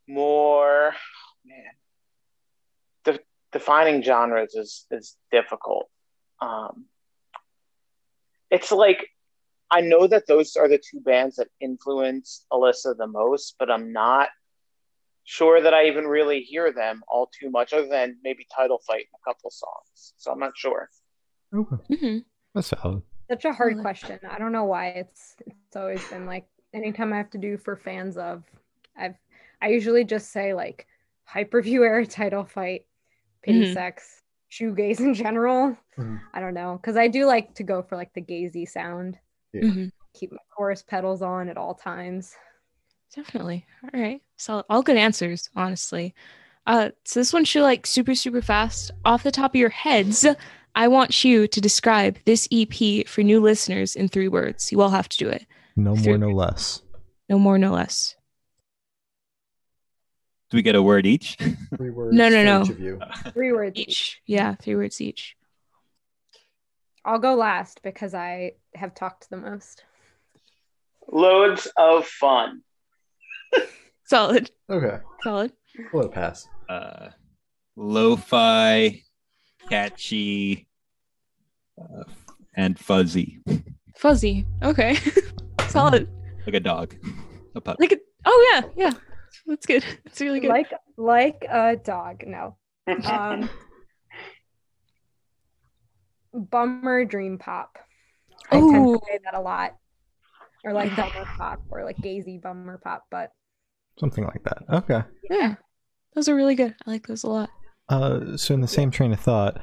[0.08, 0.93] more
[1.45, 1.71] man.
[3.05, 5.89] De- defining genres is is difficult.
[6.41, 6.86] Um,
[8.49, 9.08] it's like
[9.71, 13.93] I know that those are the two bands that influence Alyssa the most, but I'm
[13.93, 14.29] not
[15.29, 19.05] sure that I even really hear them all too much, other than maybe Title Fight
[19.11, 20.13] and a couple songs.
[20.17, 20.89] So I'm not sure.
[21.53, 22.17] Okay, mm-hmm.
[22.55, 23.03] that's valid.
[23.29, 24.19] Such a hard question.
[24.27, 27.75] I don't know why it's it's always been like anytime I have to do for
[27.75, 28.43] fans of,
[28.97, 29.15] I've
[29.61, 30.87] I usually just say like
[31.31, 32.85] hyperview era Title Fight,
[33.43, 33.73] Pity mm-hmm.
[33.73, 35.77] Sex, shoegaze in general.
[35.95, 36.17] Mm-hmm.
[36.33, 39.19] I don't know because I do like to go for like the gazy sound
[39.53, 39.61] Yeah.
[39.61, 39.91] Mhm.
[40.15, 42.35] keep my chorus pedals on at all times.
[43.15, 43.65] Definitely.
[43.83, 44.21] All right.
[44.37, 46.13] So all good answers, honestly.
[46.67, 48.91] Uh, so this one should like super, super fast.
[49.03, 50.25] Off the top of your heads,
[50.75, 54.71] I want you to describe this EP for new listeners in three words.
[54.71, 55.45] You all have to do it.
[55.75, 56.17] No more, Three.
[56.17, 56.81] no less.
[57.29, 58.15] No more, no less.
[60.49, 61.37] Do we get a word each?
[61.77, 62.15] Three words.
[62.15, 62.63] No, no, no.
[62.63, 62.99] each of you.
[63.33, 63.77] Three words.
[63.79, 64.19] Each.
[64.25, 65.35] Yeah, three words each.
[67.05, 69.83] I'll go last because I have talked the most.
[71.07, 72.61] Loads of fun.
[74.05, 74.51] Solid.
[74.69, 74.97] Okay.
[75.23, 75.51] Solid.
[75.91, 76.47] What a pass.
[76.67, 77.09] uh,
[77.75, 79.01] lo-fi,
[79.69, 80.67] catchy,
[81.79, 82.03] uh,
[82.55, 83.39] and fuzzy,
[83.95, 84.45] Fuzzy.
[84.63, 84.97] Okay.
[85.67, 86.09] Solid.
[86.45, 86.95] like a dog,
[87.55, 87.77] a pup.
[87.79, 88.93] Like, a, oh yeah, yeah.
[89.45, 89.83] That's good.
[90.05, 90.49] That's really good.
[90.49, 92.23] Like like a dog.
[92.25, 92.57] No.
[93.05, 93.49] Um
[96.33, 97.77] bummer dream pop.
[98.51, 99.75] I tend to say that a lot.
[100.63, 103.31] Or like bummer pop or like gazy bummer pop, but
[103.99, 104.63] Something like that.
[104.69, 105.01] Okay.
[105.29, 105.55] yeah.
[106.15, 106.75] Those are really good.
[106.85, 107.49] I like those a lot.
[107.89, 109.62] Uh, so in the same train of thought,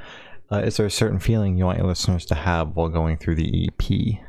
[0.51, 3.37] uh, is there a certain feeling you want your listeners to have while going through
[3.37, 4.21] the EP?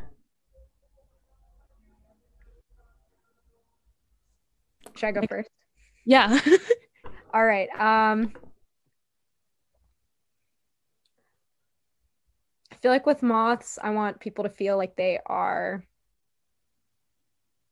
[4.97, 5.49] should I go first?
[6.05, 6.39] Yeah.
[7.33, 7.69] All right.
[7.77, 8.33] Um
[12.71, 15.83] I feel like with moths, I want people to feel like they are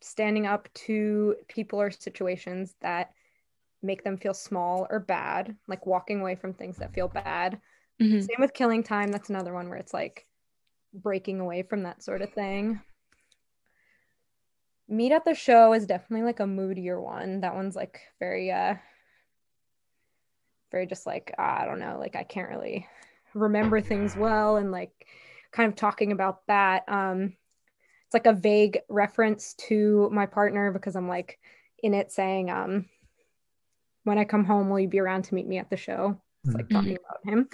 [0.02, 3.12] standing up to people or situations that
[3.82, 7.60] make them feel small or bad, like walking away from things that feel bad.
[8.00, 8.22] Mhm.
[8.22, 9.12] Same with killing time.
[9.12, 10.28] That's another one where it's like
[10.94, 12.82] breaking away from that sort of thing.
[14.88, 17.42] Meet at the show is definitely like a moodier one.
[17.42, 18.76] That one's like very uh
[20.72, 22.88] very just like I don't know, like I can't really
[23.34, 25.08] remember things well and like
[25.52, 26.84] kind of talking about that.
[26.88, 27.34] Um
[28.06, 31.40] it's like a vague reference to my partner because I'm like
[31.84, 32.86] in it saying um
[34.04, 36.22] when I come home will you be around to meet me at the show?
[36.46, 37.50] It's like talking about him.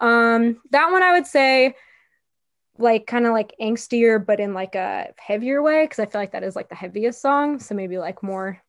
[0.00, 1.74] Um that one I would say
[2.78, 6.32] like kind of like angstier but in like a heavier way because I feel like
[6.32, 8.60] that is like the heaviest song so maybe like more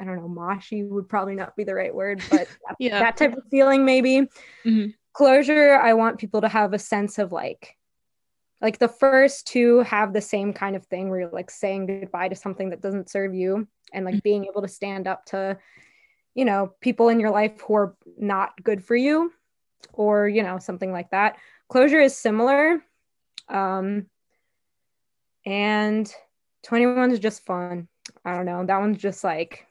[0.00, 2.98] I don't know moshy would probably not be the right word but that, Yeah.
[2.98, 4.26] that type of feeling maybe
[4.66, 4.94] Mhm.
[5.12, 7.76] closure I want people to have a sense of like
[8.62, 12.28] like the first two have the same kind of thing where you're like saying goodbye
[12.28, 14.22] to something that doesn't serve you and like Mhm.
[14.22, 15.58] being able to stand up to
[16.34, 19.32] you know people in your life who are not good for you
[19.92, 21.36] or you know something like that.
[21.68, 22.82] Closure is similar
[23.48, 24.06] um
[25.46, 26.12] and
[26.64, 27.88] 21 is just fun.
[28.24, 28.64] I don't know.
[28.66, 29.66] That one's just like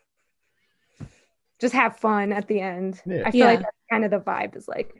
[1.59, 3.01] just have fun at the end.
[3.05, 3.23] Yeah.
[3.25, 4.95] i feel like that's kind of the vibe is like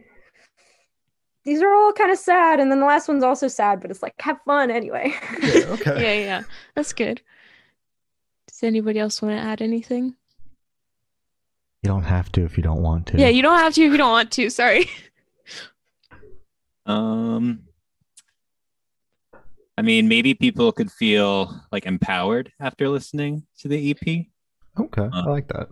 [1.50, 4.04] these are all kind of sad and then the last one's also sad but it's
[4.04, 6.02] like have fun anyway Yeah, okay.
[6.04, 6.44] Yeah, yeah.
[6.76, 7.22] That's good.
[8.48, 10.16] Does anybody else want to add anything?
[11.82, 13.18] You don't have to if you don't want to.
[13.18, 14.50] Yeah, you don't have to if you don't want to.
[14.50, 14.86] Sorry.
[16.86, 17.66] Um,
[19.78, 24.26] I mean, maybe people could feel like empowered after listening to the EP.
[24.80, 25.08] Okay.
[25.14, 25.70] I Uh, like that.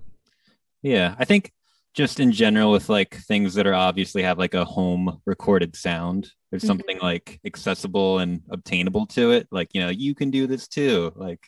[0.83, 1.51] Yeah, I think
[1.97, 6.31] just in general with like things that are obviously have like a home recorded sound,
[6.51, 6.67] there's Mhm.
[6.67, 9.47] something like accessible and obtainable to it.
[9.51, 11.11] Like, you know, you can do this too.
[11.15, 11.41] Like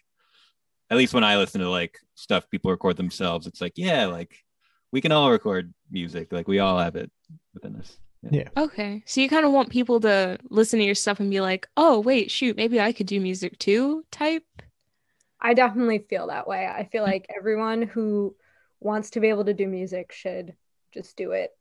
[0.90, 4.36] at least when I listen to like stuff people record themselves, it's like, yeah, like
[4.92, 6.32] we can all record music.
[6.34, 7.12] Like we all have it
[7.54, 8.00] within us.
[8.32, 8.50] Yeah.
[8.58, 9.04] Okay.
[9.06, 12.00] So you kind of want people to listen to your stuff and be like, oh,
[12.00, 14.44] wait, shoot, maybe I could do music too, type.
[15.42, 18.36] i definitely feel that way i feel like everyone who
[18.80, 20.56] wants to be able to do music should
[20.92, 21.52] just do it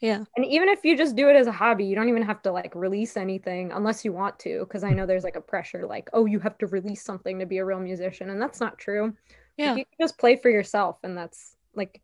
[0.00, 0.24] Yeah.
[0.36, 2.52] And even if you just do it as a hobby, you don't even have to
[2.52, 4.64] like release anything unless you want to.
[4.66, 7.46] Cause I know there's like a pressure like, oh, you have to release something to
[7.46, 8.30] be a real musician.
[8.30, 9.16] And that's not true.
[9.56, 9.74] Yeah.
[9.74, 10.98] You can just play for yourself.
[11.02, 12.00] And that's like,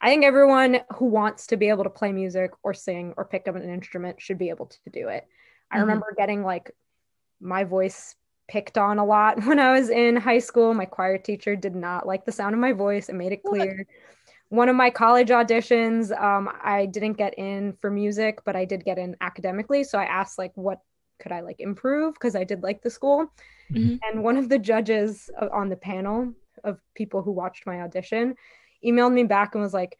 [0.00, 3.46] I think everyone who wants to be able to play music or sing or pick
[3.46, 5.26] up an instrument should be able to do it.
[5.70, 5.80] I Mhm.
[5.80, 6.70] remember getting like
[7.40, 8.16] my voice
[8.48, 10.74] picked on a lot when I was in high school.
[10.74, 13.56] My choir teacher did not like the sound of my voice and made it What?
[13.56, 13.86] clear.
[14.50, 18.84] One of my college auditions, um, I didn't get in for music, but I did
[18.84, 19.84] get in academically.
[19.84, 20.80] So I asked like, what
[21.20, 22.14] could I like improve?
[22.14, 23.32] Because I did like the school.
[23.70, 23.98] Mhm.
[24.10, 26.32] And one of the judges on the panel
[26.64, 28.36] of people who watched my audition
[28.84, 29.98] emailed me back and was like,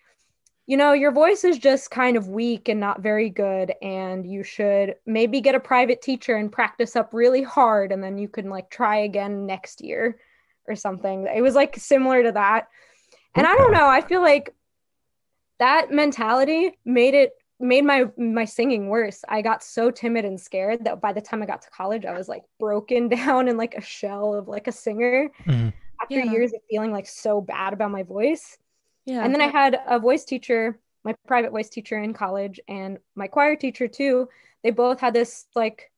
[0.66, 3.72] you know, your voice is just kind of weak and not very good.
[3.82, 7.92] And you should maybe get a private teacher and practice up really hard.
[7.92, 10.18] And then you can like try again next year
[10.66, 11.28] or something.
[11.32, 12.68] It was like similar to that.
[13.36, 13.86] And I don't know.
[13.86, 14.54] I feel like
[15.58, 19.24] that mentality made it made my my singing worse.
[19.28, 22.12] I got so timid and scared that by the time I got to college, I
[22.12, 25.72] was like broken down in like a shell of like a singer Mhm.
[26.02, 26.32] after Yeah.
[26.32, 28.58] years of feeling like so bad about my voice.
[29.06, 29.24] Yeah.
[29.24, 33.28] And then I had a voice teacher, my private voice teacher in college, and my
[33.28, 34.28] choir teacher too.
[34.62, 35.90] They both had this like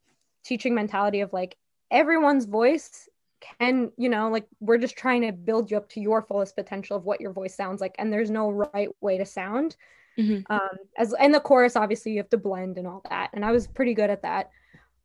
[0.45, 1.57] teaching mentality of like
[1.91, 3.09] everyone's voice
[3.41, 6.97] can, you know, like we're just trying to build you up to your fullest potential
[6.97, 9.77] of what your voice sounds like, and there's no right way to sound.
[10.19, 10.45] Mhm.
[10.51, 13.53] Um, as and the chorus, obviously, you have to blend and all that, and I
[13.53, 14.51] was pretty good at that.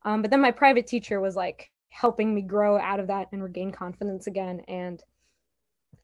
[0.04, 3.44] Um, but then my private teacher was like helping me grow out of that and
[3.44, 5.02] regain confidence again, and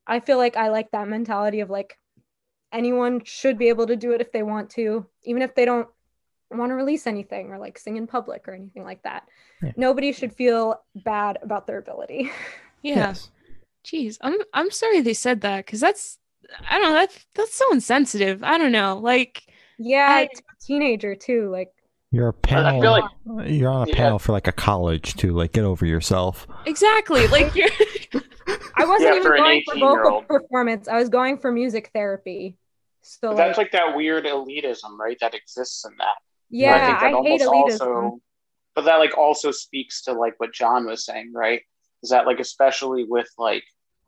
[0.10, 1.98] I feel like I like that mentality of like
[2.74, 5.88] anyone should be able to do it if they want to, even if they don't
[6.52, 9.28] want to release anything or like sing in public or anything like that.
[9.62, 9.72] Yeah.
[9.78, 12.32] Nobody should feel bad about their ability.
[12.82, 12.96] yeah.
[12.96, 13.30] Yes.
[13.86, 16.18] Jeez, I'm I'm sorry they said that because that's
[16.70, 18.44] I don't know that's that's so insensitive.
[18.44, 19.44] I don't know, like
[19.78, 20.30] yeah, I-
[20.66, 21.50] teenager too.
[21.50, 21.72] Like
[22.12, 22.82] You're a panel.
[22.82, 23.96] feel like you're on a Yeah.
[23.96, 25.32] panel for like a college too.
[25.34, 26.48] Like, get over yourself.
[26.66, 27.70] exactly like you're
[28.76, 30.88] I wasn't Yeah, even for going for vocal performance.
[30.88, 32.58] I was going for music therapy.
[33.02, 35.18] So but like, that's like that weird elitism, right?
[35.22, 36.16] That exists in that.
[36.50, 37.82] yeah, I think that I, hate elitism.
[37.82, 38.22] also,
[38.76, 41.62] but that like also speaks to like what John was saying, right?
[42.02, 43.64] Is that like especially with like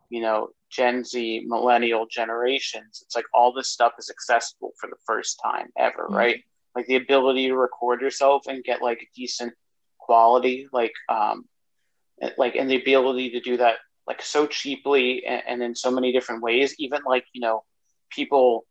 [0.09, 4.95] you know Gen Z millennial generations, it's like all this stuff is accessible for the
[5.05, 6.15] first time ever, Mhm.
[6.15, 6.43] right?
[6.75, 9.53] Like the ability to record yourself and get like decent
[9.99, 11.45] quality, like um,
[12.37, 13.75] like and the ability to do that
[14.07, 17.63] like so cheaply and, and in so many different ways, even like you know
[18.09, 18.65] people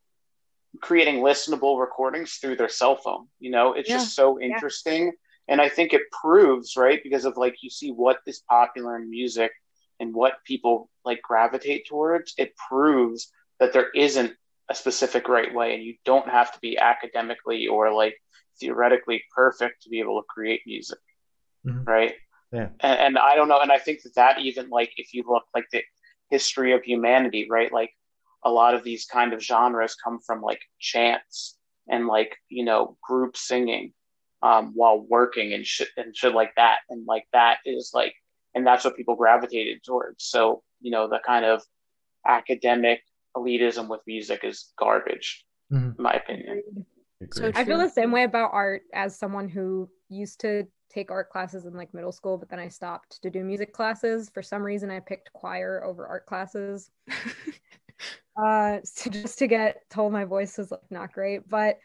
[0.80, 3.26] creating listenable recordings through their cell phone.
[3.38, 3.96] You know, it's Yeah.
[3.96, 5.12] just so interesting.
[5.48, 7.00] And I think it proves, right?
[7.02, 9.50] Because of like you see what is popular in music
[9.98, 14.32] and what people like gravitate towards, it proves that there isn't
[14.70, 18.16] a specific right way and you don't have to be academically or like
[18.60, 20.98] theoretically perfect to be able to create music.
[21.66, 21.86] Mhm.
[21.86, 22.14] Right.
[22.52, 22.68] Yeah.
[22.80, 23.60] And, and I don't know.
[23.60, 25.82] And I think that that even like if you look like the
[26.30, 27.72] history of humanity, right?
[27.72, 27.90] Like
[28.44, 32.96] a lot of these kind of genres come from like chants and like you know
[33.02, 33.92] group singing
[34.42, 38.14] um, while working and shit and shit like that and like that is like
[38.54, 41.62] and that's what people gravitated towards so you know the kind of
[42.26, 43.02] academic
[43.36, 45.96] elitism with music is garbage Mhm.
[45.98, 46.62] in my opinion
[47.32, 51.30] So I feel the same way about art as someone who used to take art
[51.30, 54.28] classes in like middle school, but then I stopped to do music classes.
[54.28, 56.90] For some reason, I picked choir over art classes.
[58.36, 61.48] uh, so just to get told my voice was like not great.
[61.48, 61.78] But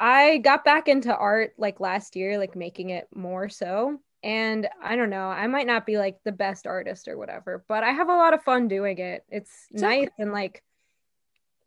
[0.00, 3.98] I got back into art like last year, like making it more so.
[4.22, 7.82] And I don't know, I might not be like the best artist or whatever, but
[7.82, 9.24] I have a lot of fun doing it.
[9.28, 10.00] It's Exactly.
[10.00, 10.62] nice and like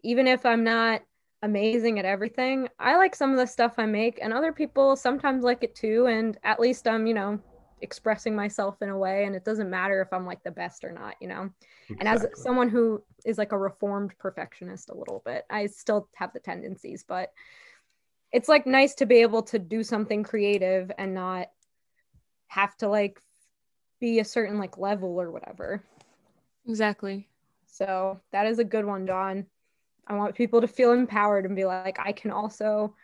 [0.05, 1.01] even if I'm not
[1.41, 5.43] amazing at everything, I like some of the stuff I make, and other people sometimes
[5.43, 6.05] like it too.
[6.05, 7.39] And at least I'm, you know,
[7.81, 10.91] expressing myself in a way, and it doesn't matter if I'm like the best or
[10.91, 11.49] not, you know.
[11.99, 16.33] And as someone who is like a reformed perfectionist a little bit, I still have
[16.33, 17.31] the tendencies, but
[18.31, 21.47] it's like nice to be able to do something creative and not
[22.47, 23.19] have to like
[23.99, 25.83] be a certain like level or whatever.
[26.67, 27.27] exactly.
[27.65, 29.47] So that is a good one, Don.
[30.07, 32.95] I want people to feel empowered and be like, I can also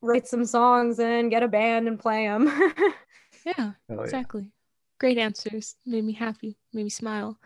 [0.00, 2.50] write some songs and get a band and play them.
[3.44, 4.02] Yeah, Hell yeah.
[4.04, 4.50] exactly.
[4.98, 5.76] Great answers.
[5.84, 6.56] Made me happy.
[6.72, 7.38] Made me smile.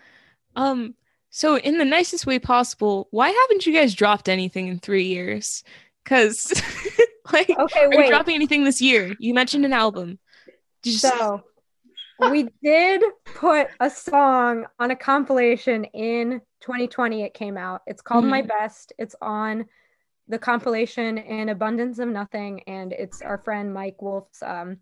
[0.55, 0.95] Um,
[1.31, 5.65] so in the nicest way possible, why haven't you guys dropped anything in three years?
[6.05, 6.53] Because
[7.33, 8.09] like okay, are you wait.
[8.11, 9.15] dropping anything this year?
[9.19, 10.19] You mentioned an album.
[10.83, 11.43] Did you So
[12.31, 17.23] we did put a song on a compilation in 2020.
[17.23, 17.83] It came out.
[17.87, 18.93] It's called My Best.
[18.99, 19.67] It's on
[20.29, 24.43] the compilation in Abundance of Nothing, and it's our friend Mike Wolf's.
[24.43, 24.79] Um,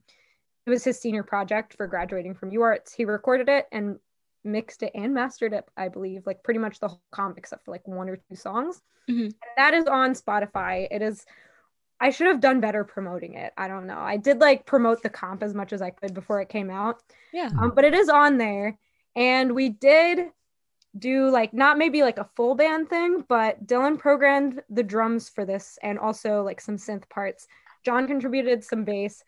[0.66, 2.94] it was his senior project for graduating from UArts.
[2.94, 3.98] He recorded it and
[4.42, 7.70] mixed it and mastered it, I believe, like pretty much the whole comp except for
[7.70, 8.82] like one or two songs.
[9.08, 9.24] Mhm.
[9.26, 10.88] And that is on Spotify.
[10.90, 11.24] It is
[11.98, 13.52] I should have done better promoting it.
[13.56, 13.98] I don't know.
[13.98, 17.00] I did like promote the comp as much as I could before it came out.
[17.32, 17.50] yeah.
[17.58, 18.78] Um, but it is on there.
[19.14, 20.30] And we did
[20.98, 25.44] do like not maybe like a full band thing, but Dylan programmed the drums for
[25.44, 27.46] this and also like some synth parts.
[27.84, 29.22] John contributed some bass.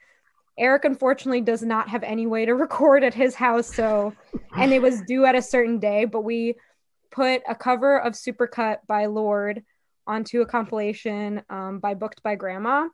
[0.59, 4.13] Eric unfortunately does not have any way to record at his house, so
[4.57, 6.55] and it was due at a certain day, but we
[7.11, 9.63] put a cover of Supercut by Lorde
[10.07, 12.89] onto a compilation um, by Booked by Grandma.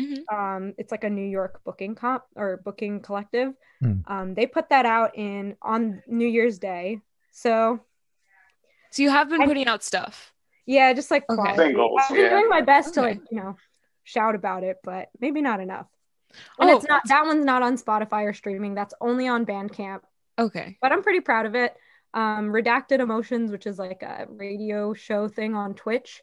[0.00, 0.24] Mhm.
[0.32, 3.54] Um, it's like a New York booking comp or booking collective.
[3.80, 3.98] Hmm.
[4.06, 7.00] Um, they put that out in on New Year's Day.
[7.30, 7.80] So
[8.94, 10.32] So you have been I- putting out stuff.
[10.66, 11.56] yeah, just like Okay.
[11.56, 12.30] Singles, I've been yeah.
[12.30, 13.56] doing my best to like you know
[14.04, 15.86] shout about it, but maybe not enough.
[16.58, 16.76] And Oh.
[16.76, 18.74] it's not that one's not on Spotify or streaming.
[18.74, 20.00] That's only on Bandcamp.
[20.38, 20.78] Okay.
[20.80, 21.74] But I'm pretty proud of it.
[22.12, 26.22] Um, Redacted Emotions, which is like a radio show thing on Twitch,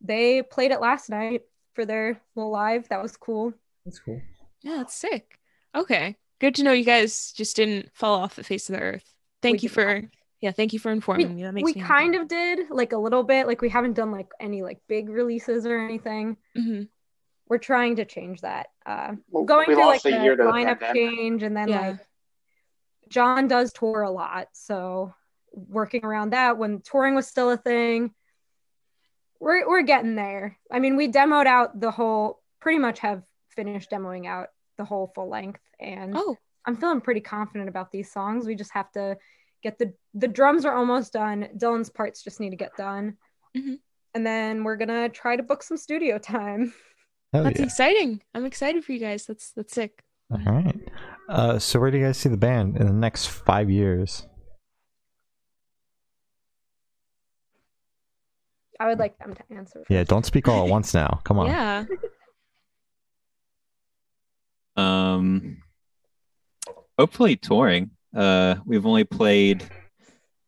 [0.00, 1.42] they played it last night
[1.74, 2.88] for their little live.
[2.88, 3.52] That was cool.
[3.84, 4.20] That's cool.
[4.62, 5.38] Yeah, that's sick.
[5.74, 6.16] Okay.
[6.40, 9.12] Good to know you guys just didn't fall off the face of the earth.
[9.42, 10.02] Thank We you did for
[10.42, 11.44] yeah, thank you for informing me.
[11.44, 13.46] That makes we me kind of did like a little bit.
[13.46, 16.36] Like we haven't done like any like big releases or anything.
[16.56, 16.82] hmm
[17.48, 18.66] We're trying to change that.
[18.84, 20.94] Uh, Well, going we through like lost the year to the lineup pandemic.
[21.16, 21.80] change and then Yeah.
[21.90, 22.00] like
[23.08, 25.14] John does tour a lot, so
[25.52, 28.12] working around that when touring was still a thing.
[29.38, 30.56] We're we're getting there.
[30.70, 35.12] I mean, we demoed out the whole pretty much have finished demoing out the whole
[35.14, 38.46] full length and Oh, I'm feeling pretty confident about these songs.
[38.46, 39.18] We just have to
[39.62, 41.48] get the the drums are almost done.
[41.56, 43.16] Dylan's parts just need to get done.
[43.56, 43.78] Mhm.
[44.14, 46.72] And then we're gonna try to book some studio time.
[47.32, 47.66] Hell that's yeah.
[47.66, 48.22] exciting.
[48.34, 49.24] I'm excited for you guys.
[49.26, 50.02] That's that's sick.
[50.30, 50.78] All right.
[51.28, 54.26] Uh, so where do you guys see the band in the next five years?
[58.80, 59.84] I would like them to answer.
[59.88, 61.20] Yeah, don't speak all at once now.
[61.24, 61.46] Come on.
[61.46, 61.84] Yeah.
[64.74, 65.58] Um,
[66.98, 67.90] hopefully touring.
[68.14, 69.64] Uh, we've only played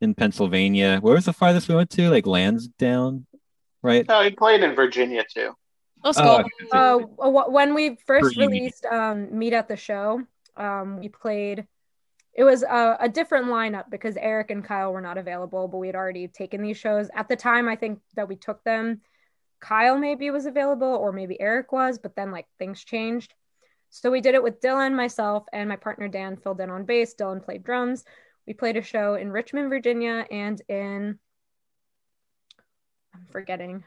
[0.00, 0.98] in Pennsylvania.
[1.00, 2.10] Where was the farthest we went to?
[2.10, 3.26] Like Lansdowne,
[3.82, 4.06] right?
[4.08, 5.52] No, he played in Virginia too.
[6.02, 6.36] Let's Oh, go.
[6.40, 6.50] okay.
[6.72, 6.98] Uh,
[7.48, 8.40] when we first Pretty.
[8.52, 10.22] released um, Meet at the Show,
[10.56, 11.66] um, we played.
[12.34, 15.86] It was a, a different lineup because Eric and Kyle were not available, but we
[15.86, 17.68] had already taken these shows at the time.
[17.68, 19.00] I think that we took them.
[19.60, 23.32] Kyle maybe was available, or maybe Eric was, but then like things changed.
[23.96, 27.14] So we did it with Dylan, myself, and my partner Dan filled in on bass.
[27.14, 28.04] Dylan played drums.
[28.44, 31.18] We played a show in Richmond, Virginia, and in
[33.14, 33.84] I'm forgetting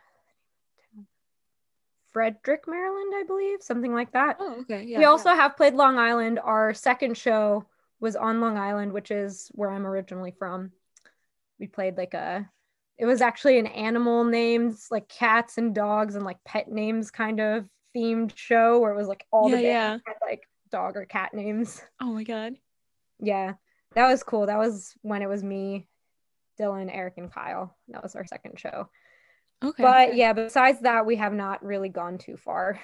[2.13, 4.37] Frederick, Maryland, I believe, something like that.
[4.39, 4.83] Oh, okay.
[4.83, 4.99] Yeah.
[4.99, 6.39] we also have played Long Island.
[6.41, 7.65] Our second show
[7.99, 10.71] was on Long Island, which is where I'm originally from.
[11.59, 12.49] We played like a
[12.97, 17.41] it was actually an animal names like cats and dogs and like pet names kind
[17.41, 17.65] of
[17.97, 21.81] themed show where it was like all the Yeah, had, like dog or cat names.
[22.01, 22.53] Oh my god.
[23.19, 23.53] Yeah.
[23.95, 24.45] That was cool.
[24.45, 25.87] That was when it was me,
[26.59, 27.75] Dylan, Eric, and Kyle.
[27.87, 28.89] That was our second show.
[29.63, 29.81] Okay.
[29.81, 32.79] But yeah, besides that, we have not really gone too far.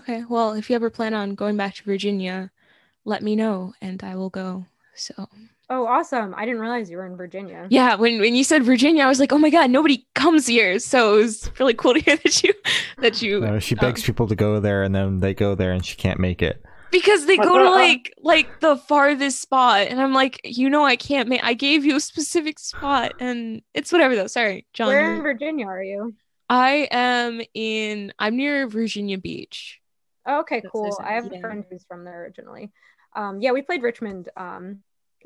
[0.00, 0.24] Okay.
[0.28, 2.50] Well, if you ever plan on going back to Virginia,
[3.04, 4.66] let me know and I will go.
[4.94, 5.28] So
[5.70, 6.34] Oh, awesome.
[6.36, 7.66] I didn't realize you were in Virginia.
[7.70, 10.78] yeah, when when you said Virginia, I was like, oh my god, nobody comes here.
[10.78, 12.54] So it was really cool to hear that you
[12.98, 15.72] that you No, she begs um, people to go there, and then they go there,
[15.72, 16.62] and she can't make it.
[16.90, 20.96] because they go to like like the farthest spot, and I'm like, you know, I
[20.96, 21.44] can't make.
[21.44, 24.26] I gave you a specific spot, and it's whatever though.
[24.26, 24.86] Sorry, John.
[24.88, 26.14] Where in you're- Virginia are you?
[26.48, 28.10] I am in.
[28.18, 29.80] I'm near Virginia Beach.
[30.24, 30.96] Oh, okay, That's cool.
[31.04, 32.70] I have a friend who's from there originally.
[33.14, 34.30] Um, yeah, we played Richmond.
[34.34, 34.82] Um,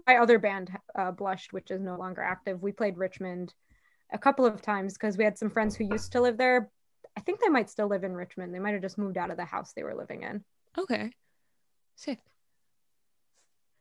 [0.07, 3.55] my other band, uh, Blushed, which is no longer active, we played Richmond
[4.13, 6.71] a couple of times because we had some friends who used to live there.
[7.17, 8.55] I think they might still live in Richmond.
[8.55, 10.45] They might have just moved out of the house they were living in.
[10.79, 11.11] Okay,
[11.97, 12.19] sick.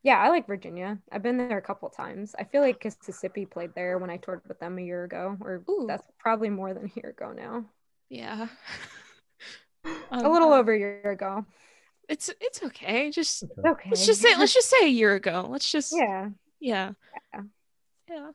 [0.02, 0.98] Yeah, I like Virginia.
[1.12, 2.34] I've been there a couple times.
[2.36, 5.62] I feel like Mississippi played there when I toured with them a year ago, or
[5.70, 5.84] Ooh.
[5.86, 7.64] that's probably more than a year ago now.
[8.10, 8.48] Yeah.
[9.84, 11.46] a Um, little over a year ago.
[12.08, 13.10] It's it's okay.
[13.10, 13.90] Just It's okay.
[13.90, 15.46] let's just say let's just say a year ago.
[15.48, 16.30] Let's just yeah.
[16.60, 16.92] yeah
[17.34, 17.40] Yeah.
[18.10, 18.30] yeah.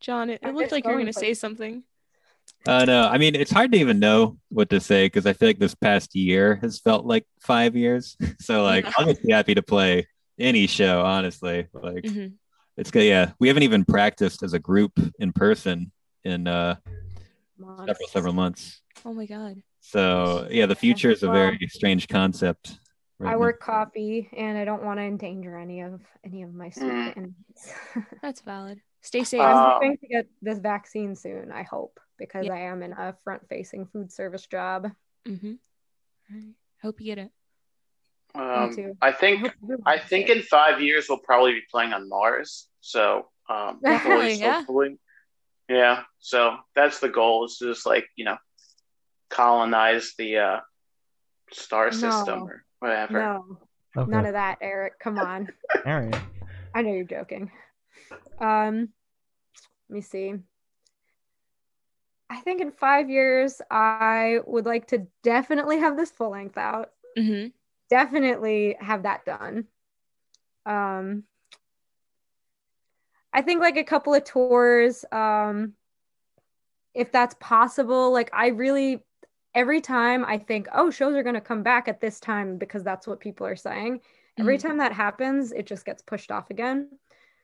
[0.00, 1.40] John, it, it looked like you were going gonna say places.
[1.40, 1.82] something.
[2.66, 5.48] Uh, no, I mean it's hard to even know what to say because I feel
[5.48, 8.16] like this past year has felt like five years.
[8.40, 8.92] So like Yeah.
[8.98, 10.06] I'll just be happy to play
[10.38, 11.68] any show, honestly.
[11.72, 12.34] Like Mhm.
[12.76, 13.04] it's good.
[13.04, 15.92] Yeah, we haven't even practiced as a group in person
[16.24, 16.76] in uh
[17.56, 17.86] Months.
[17.86, 18.80] several several months.
[19.04, 19.62] Oh my god.
[19.86, 22.80] So yeah, the future is a very strange concept.
[23.18, 23.38] right I now.
[23.38, 27.34] work coffee and I don't want to endanger any of any of my sweet Mm.
[28.22, 28.80] That's valid.
[29.02, 29.40] Stay safe.
[29.40, 32.54] Uh, I'm hoping to get this vaccine soon, I hope, because Yeah.
[32.54, 34.90] I am in a front facing food service job.
[35.28, 35.54] mm-hmm.
[36.82, 37.30] Hope you get it.
[38.34, 38.96] Um, too.
[39.02, 40.38] I I, think hope I think it.
[40.38, 42.68] in five years we'll probably be playing on Mars.
[42.80, 44.56] So um, hopefully, yeah.
[44.58, 44.98] hopefully.
[45.68, 46.02] yeah.
[46.18, 48.36] So that's the goal is to just like you know
[49.34, 50.60] colonize the uh,
[51.52, 52.44] star system No.
[52.46, 53.18] or whatever.
[53.18, 53.58] no,
[53.96, 54.10] Okay.
[54.10, 54.98] none of that, Eric.
[54.98, 55.48] Come on.
[55.86, 56.20] All right.
[56.74, 57.50] I know you're joking.
[58.40, 58.88] Um,
[59.88, 60.34] let me see.
[62.30, 66.90] I think in five years, I would like to definitely have this full length out.
[67.16, 67.48] Mm-hmm.
[67.90, 69.66] Definitely have that done.
[70.66, 71.24] Um,
[73.32, 75.74] I think like a couple of tours, um,
[76.94, 78.12] if that's possible.
[78.12, 79.04] Like I really,
[79.54, 82.82] every time I think, oh, shows are going to come back at this time because
[82.82, 84.00] that's what people are saying.
[84.38, 84.62] Every Mhm.
[84.62, 86.90] time that happens, it just gets pushed off again.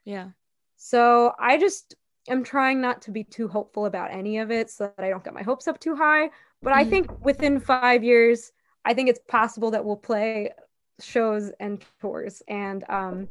[0.04, 0.30] Yeah.
[0.76, 1.94] So I just
[2.28, 5.22] am trying not to be too hopeful about any of it so that I don't
[5.24, 6.30] get my hopes up too high.
[6.62, 6.90] But I Mhm.
[6.90, 8.52] think within five years,
[8.84, 10.52] I think it's possible that we'll play
[11.00, 12.42] shows and tours.
[12.48, 13.28] And um,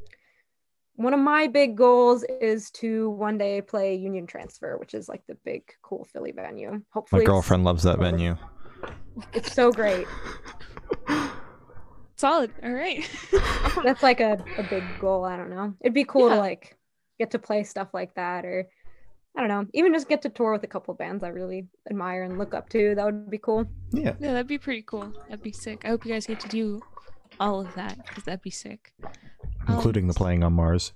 [0.96, 5.26] one of my big goals is to one day play Union Transfer, which is like
[5.28, 6.82] the big, cool Philly venue.
[6.92, 8.36] Hopefully, My girlfriend loves that venue.
[9.34, 10.08] It's so great.
[12.16, 12.52] Solid.
[12.64, 13.10] All right.
[13.84, 15.24] That's like a, a big goal.
[15.24, 15.74] I don't know.
[15.82, 16.36] It'd be cool Yeah.
[16.36, 16.78] to like
[17.18, 18.68] get to play stuff like that or
[19.38, 22.24] I don't know, even just get to tour with a couple bands I really admire
[22.24, 22.94] and look up to.
[22.96, 23.66] That would be cool.
[23.92, 24.14] Yeah.
[24.20, 25.14] yeah, that'd be pretty cool.
[25.30, 25.84] That'd be sick.
[25.86, 26.82] I hope you guys get to do
[27.40, 28.92] all of that because that'd be sick.
[29.04, 30.92] Um, Including the playing on Mars.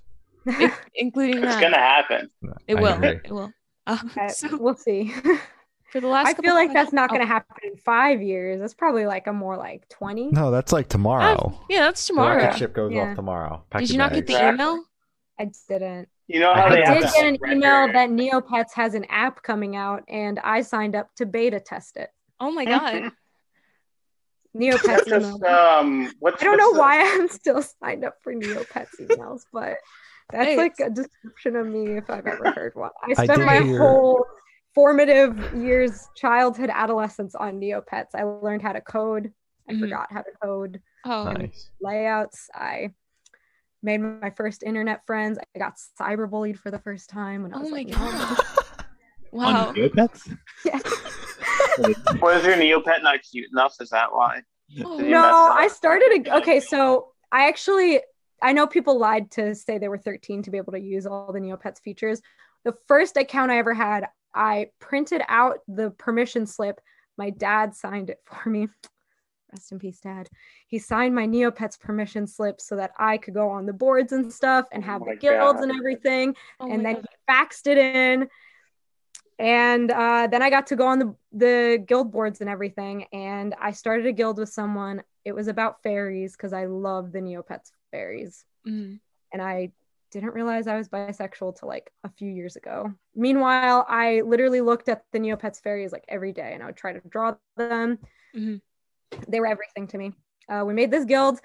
[0.46, 1.60] in- including It's that.
[1.62, 2.30] gonna happen.
[2.66, 2.92] It I will.
[2.94, 3.08] agree.
[3.24, 3.52] It will.
[3.86, 5.14] Uh, so we'll see.
[5.94, 8.58] For the last, I feel like that's not going oh, to happen in five years.
[8.60, 10.32] That's probably like a more like 20.
[10.32, 11.56] No, that's like tomorrow.
[11.70, 12.42] yeah, that's The tomorrow.
[12.42, 13.10] rocket ship goes Yeah.
[13.10, 13.62] off tomorrow.
[13.70, 14.82] Pack Did you not get the email?
[15.38, 16.08] I didn't.
[16.26, 18.72] You know I how did they I have did get an record- email that Neopets
[18.74, 22.10] has an app coming out and I signed up to beta test it.
[22.40, 23.12] Oh my god.
[24.56, 26.12] Neopets That's just um.
[26.18, 29.76] What's I don't know the- why I'm still signed up for Neopets emails, but
[30.32, 32.90] that's Hey, like a description of me if I've ever heard one.
[33.02, 34.24] I I spent did my hear- whole
[34.74, 38.14] formative years, childhood, adolescence on Neopets.
[38.14, 39.32] I learned how to code.
[39.68, 39.80] I Mhm.
[39.80, 41.70] forgot how to code Oh, Nice.
[41.80, 42.50] layouts.
[42.54, 42.92] I
[43.82, 45.38] made my first internet friends.
[45.54, 48.38] I got cyberbullied for the first time when I was oh was my like, god.
[49.32, 49.72] On Wow.
[49.72, 50.36] Neopets?
[50.64, 50.78] Yeah.
[52.22, 53.74] Was your Neopet not cute enough?
[53.80, 54.42] Is that why?
[54.84, 55.50] Oh, no.
[55.52, 56.26] I started.
[56.28, 58.00] A, okay, so I actually
[58.40, 61.32] I know people lied to say they were 13 to be able to use all
[61.32, 62.22] the Neopets features.
[62.64, 66.80] The first account I ever had, I printed out the permission slip.
[67.16, 68.68] My dad signed it for me.
[69.52, 70.28] Rest in peace, dad.
[70.66, 74.32] He signed my Neopets permission slip so that I could go on the boards and
[74.32, 75.68] stuff and Oh have my the guilds God.
[75.68, 77.04] and everything Oh and then God.
[77.08, 78.28] he faxed it in
[79.38, 83.52] and uh, then i got to go on the, the guild boards and everything and
[83.60, 87.72] i started a guild with someone it was about fairies because i love the neopets
[87.90, 88.98] fairies Mm.
[89.32, 89.70] and i
[90.14, 92.92] didn't realize i was bisexual till like a few years ago.
[93.14, 96.92] Meanwhile i literally looked at the neopets fairies like every day and i would try
[96.94, 97.98] to draw them.
[98.34, 98.60] Mhm.
[99.28, 100.12] they were everything to me.
[100.48, 101.40] Uh, we made this guild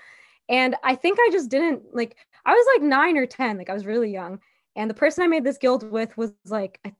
[0.49, 2.15] and i think i just didn't like
[2.45, 4.39] i was like nine or ten like i was really young
[4.75, 6.91] and the person i made this guild with was like a,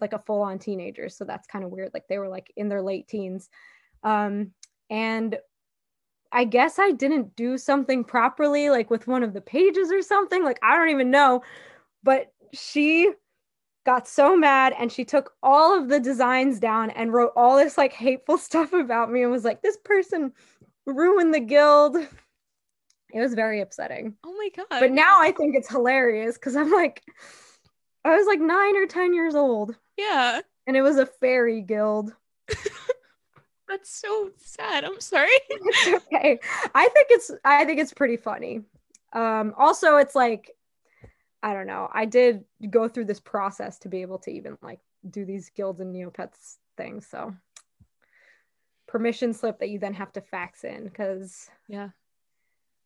[0.00, 2.82] like a full-on teenager so that's kind of weird like they were like in their
[2.82, 3.48] late teens.
[4.02, 4.52] Um
[4.90, 5.38] and
[6.36, 10.44] i guess i didn't do something properly like with one of the pages or something
[10.44, 11.42] like i don't even know.
[12.02, 13.10] But she
[13.84, 17.76] got so mad and she took all of the designs down and wrote all this
[17.78, 20.32] like hateful stuff about me and was like this person
[20.86, 21.96] ruined the guild.
[21.96, 24.14] It was very upsetting.
[24.24, 24.80] Oh my god.
[24.80, 27.02] but now i think it's hilarious because i'm like
[28.04, 29.74] i was like nine or ten years old.
[29.96, 30.40] Yeah.
[30.66, 32.12] and it was a fairy guild
[33.76, 34.84] That's so sad.
[34.84, 35.28] I'm sorry.
[35.50, 36.38] it's okay
[36.74, 38.62] i think it's i think it's pretty funny
[39.12, 40.50] um also it's like
[41.42, 44.80] i don't know i did go through this process to be able to even like
[45.10, 47.34] do these guilds and neopets things so
[48.86, 51.90] permission slip that you then have to fax in because Yeah.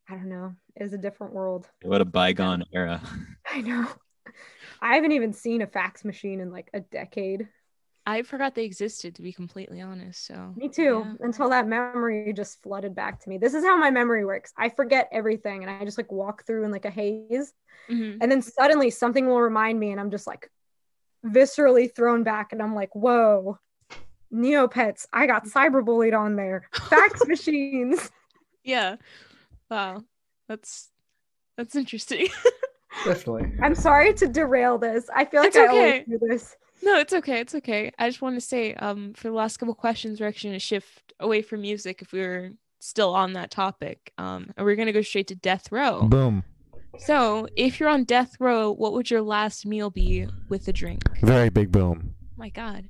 [0.09, 3.01] i don't know it's a different world What a bygone era.
[3.51, 3.87] i know
[4.83, 7.49] i haven't even seen a fax machine in like a decade
[8.11, 10.27] I forgot they existed to be completely honest.
[10.27, 11.07] So Me too.
[11.21, 11.27] Yeah.
[11.27, 13.39] Until that memory just flooded back to me.
[13.39, 14.53] This is how my memory works.
[14.57, 17.53] I forget everything and I just like walk through in like a haze.
[17.89, 18.19] Mhm.
[18.21, 20.51] And then suddenly something will remind me and I'm just like
[21.25, 23.59] viscerally thrown back and I'm like, whoa,
[24.33, 26.69] Neopets, I got cyberbullied on there.
[26.89, 28.11] Fax machines.
[28.65, 28.97] Yeah.
[29.71, 30.03] Wow.
[30.49, 30.91] That's
[31.57, 32.29] that's interesting.
[33.05, 33.53] Definitely.
[33.63, 35.09] I'm sorry to derail this.
[35.15, 35.77] I feel like It's I okay.
[35.79, 36.57] always do this.
[36.83, 37.41] No, it's okay.
[37.41, 37.93] It's okay.
[37.99, 41.13] I just want to say, um, for the last couple questions, we're actually gonna shift
[41.21, 42.51] away from music if we were
[42.81, 44.13] still on that topic.
[44.19, 46.03] Um, and we're gonna go straight to death row.
[46.03, 46.45] Boom.
[46.99, 51.03] So, if you're on death row, what would your last meal be with a drink?
[51.21, 52.15] Very big boom.
[52.37, 52.89] my God.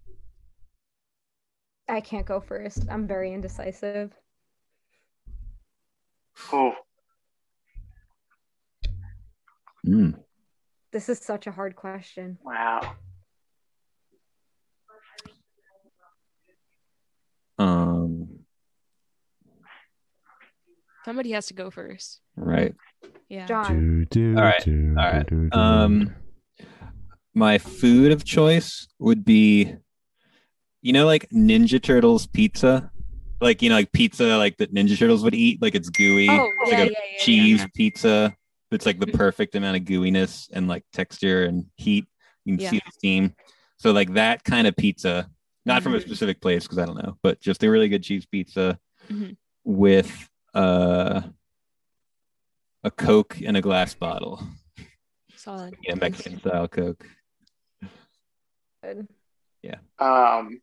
[1.89, 2.87] I can't go first.
[2.89, 4.13] I'm very indecisive.
[6.53, 6.75] Oh,
[9.87, 10.15] Mm.
[10.93, 12.37] This is such a hard question.
[12.45, 12.95] wow.
[21.05, 22.21] Somebody has to go first.
[22.37, 22.75] right.
[23.29, 23.47] Yeah.
[23.47, 24.07] John.
[24.11, 25.27] Do, do, All right, do, all right.
[25.27, 26.15] do, do, Um,
[27.35, 29.73] my food of choice would be,
[30.83, 32.91] you know, like Ninja Turtles pizza.
[33.41, 35.63] like you know, like pizza, like that Ninja Turtles would eat.
[35.63, 36.29] Like it's gooey.
[36.29, 37.67] Oh, it's yeah, like a yeah, cheese yeah.
[37.75, 38.35] pizza.
[38.71, 42.07] It's like the perfect amount of gooiness and like texture and heat.
[42.45, 42.71] You can Yeah.
[42.71, 43.35] see the steam.
[43.79, 45.31] So like that kind of pizza,
[45.65, 46.03] not from a Mhm.
[46.03, 48.79] specific place because I don't know, but just a really good cheese pizza
[49.09, 49.37] Mhm.
[49.65, 51.23] with uh,
[52.83, 54.43] a Coke in a glass bottle.
[55.37, 55.77] Solid.
[55.83, 57.07] Yeah, Mexican style Coke.
[58.83, 59.09] Good.
[59.99, 60.63] Um,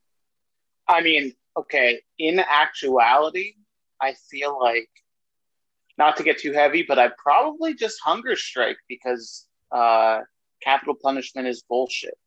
[0.87, 3.53] I mean, okay, in actuality,
[4.01, 4.89] I feel like
[5.97, 10.21] not to get too heavy, but I probably just hunger strike because uh,
[10.61, 12.17] capital punishment is bullshit.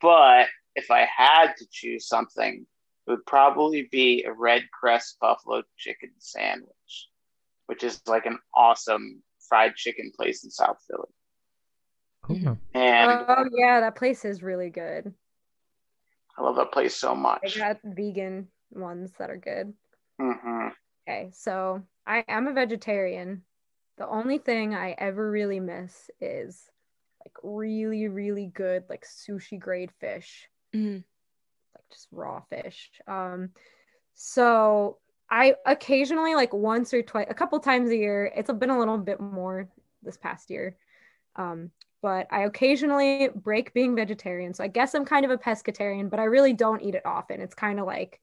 [0.00, 2.66] But if I had to choose something,
[3.08, 7.08] it would probably be a Redcrest buffalo chicken sandwich,
[7.66, 11.08] which is like an awesome fried chicken place in South Philly.
[12.22, 12.58] Cool.
[12.74, 15.14] And Oh yeah, that place is really good.
[16.36, 17.40] I love that place so much.
[17.54, 17.78] They much.
[17.82, 19.72] got vegan ones that are good.
[20.20, 20.68] hmm
[21.08, 23.42] Okay, so I am a vegetarian.
[23.96, 26.70] The only thing I ever really miss is
[27.24, 31.04] like really, really good like sushi grade fish, Mhm.
[31.90, 32.90] Just raw fish.
[33.06, 33.50] Um,
[34.14, 34.98] so
[35.30, 38.32] I occasionally like once or twice, a couple times a year.
[38.34, 39.68] It's been a little bit more
[40.02, 40.76] this past year.
[41.36, 41.70] Um,
[42.00, 44.54] but I occasionally break being vegetarian.
[44.54, 47.40] So I guess I'm kind of a pescatarian, but I really don't eat it often.
[47.40, 48.20] It's kind of like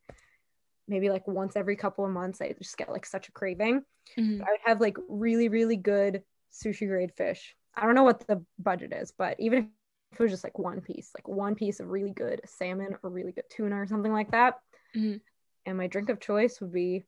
[0.88, 3.84] maybe like once every couple of months, I just get like such a craving.
[4.18, 4.42] Mhm.
[4.42, 7.56] I would have like really, really good sushi grade fish.
[7.76, 9.72] I don't know what the budget is, but even
[10.16, 13.10] if it was just like one piece, like one piece of really good salmon or
[13.10, 14.60] really good tuna or something like that.
[14.96, 15.20] Mhm.
[15.66, 17.04] And my drink of choice would be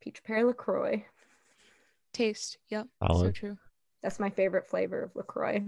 [0.00, 1.04] peach pear LaCroix.
[2.12, 2.58] Taste.
[2.68, 2.88] Yep.
[3.12, 3.56] So true.
[4.02, 5.62] That's my favorite flavor of LaCroix.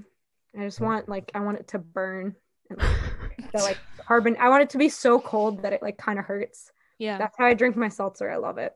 [0.58, 2.34] I just want like I want it to burn
[2.68, 4.36] and like, the like carbon.
[4.40, 6.72] I want it to be so cold that it like kind of hurts.
[6.98, 7.18] Yeah.
[7.18, 8.28] That's how I drink my seltzer.
[8.28, 8.72] I love it.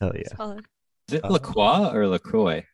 [0.00, 0.34] Hell yeah.
[0.34, 0.64] Solid.
[1.08, 2.64] Is it LaCroix or LaCroix?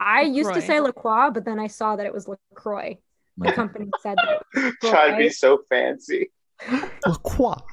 [0.00, 2.98] I used to say LaCroix, but then I saw that it was LaCroix.
[3.36, 4.74] The company said that.
[4.82, 6.30] Trying to be so fancy.
[7.06, 7.54] La Croix.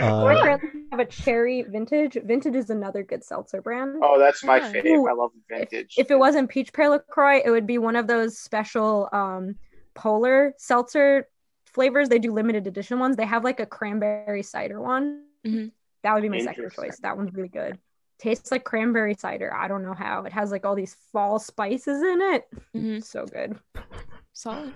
[0.00, 0.58] Or Uh,
[0.90, 2.16] have a cherry vintage.
[2.24, 4.00] Vintage is another good seltzer brand.
[4.02, 4.72] Oh, that's my Yeah.
[4.72, 4.86] fave.
[4.86, 5.08] Ooh.
[5.08, 5.94] I love if, vintage.
[5.98, 9.56] if it wasn't peach pear LaCroix, it would be one of those special um,
[9.94, 11.28] polar seltzer
[11.66, 12.08] flavors.
[12.08, 13.16] They do limited edition ones.
[13.16, 15.24] They have like a cranberry cider one.
[15.46, 15.72] Mhm.
[16.02, 16.98] That would be my second choice.
[17.00, 17.78] That one's really good.
[18.24, 19.52] Tastes like cranberry cider.
[19.52, 20.24] I don't know how.
[20.24, 22.48] It has like all these fall spices in it.
[22.74, 23.04] Mhm.
[23.04, 23.58] So good.
[24.32, 24.72] Solid.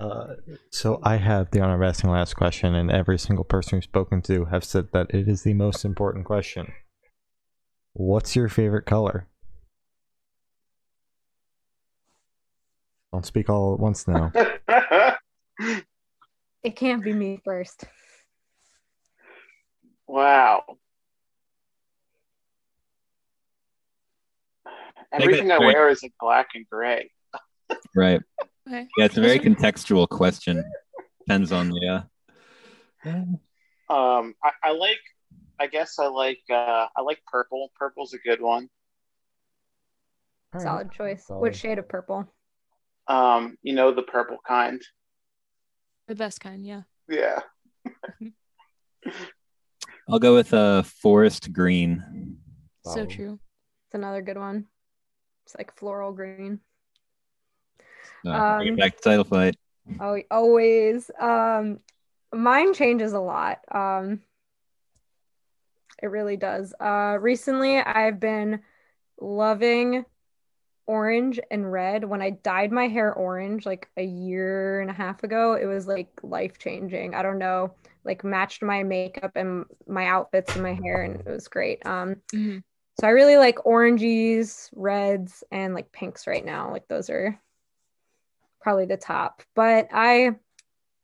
[0.00, 0.34] uh,
[0.72, 3.84] so I have the honor of asking the last question, and every single person we've
[3.84, 6.72] spoken to have said that it is the most important question.
[7.92, 9.28] What's your favorite color?
[13.12, 14.32] Don't speak all at once now.
[16.64, 17.84] It can't be me first.
[20.08, 20.64] wow.
[25.12, 27.10] Everything I wear is like black and gray.
[27.94, 28.20] Right.
[28.68, 28.86] Okay.
[28.98, 30.62] Yeah, it's a very contextual question.
[31.20, 32.04] Depends on the.
[33.06, 33.10] Uh...
[33.88, 34.98] Um, I, I like.
[35.58, 36.40] I guess I like.
[36.50, 37.72] Uh, I like purple.
[37.76, 38.68] Purple's a good one.
[40.58, 41.26] Solid choice.
[41.26, 41.40] Solid.
[41.40, 42.30] What shade of purple?
[43.06, 44.82] Um, you know the purple kind.
[46.06, 46.66] The best kind.
[46.66, 46.82] Yeah.
[47.08, 47.40] Yeah.
[50.10, 52.36] I'll go with uh, forest green.
[52.84, 53.38] So true.
[53.86, 54.66] It's another good one.
[55.48, 56.60] It's like floral green.
[58.26, 59.56] Uh, bring Um, back to title fight.
[59.98, 61.10] Oh, always.
[61.18, 61.80] Um,
[62.34, 63.60] mine changes a lot.
[63.72, 64.20] Um,
[66.02, 66.74] it really does.
[66.78, 68.60] Uh, recently I've been
[69.22, 70.04] loving
[70.86, 72.04] orange and red.
[72.04, 75.86] When I dyed my hair orange like a year and a half ago, it was
[75.86, 77.14] like life changing.
[77.14, 77.72] I don't know,
[78.04, 81.86] like matched my makeup and my outfits and my hair, and it was great.
[81.86, 82.62] Um, Mhm.
[83.00, 86.70] So I really like oranges, reds, and like pinks right now.
[86.72, 87.38] Like those are
[88.60, 89.42] probably the top.
[89.54, 90.32] But I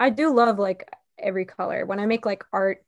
[0.01, 0.89] I do love like
[1.19, 1.87] every color.
[1.87, 2.85] When I make like art,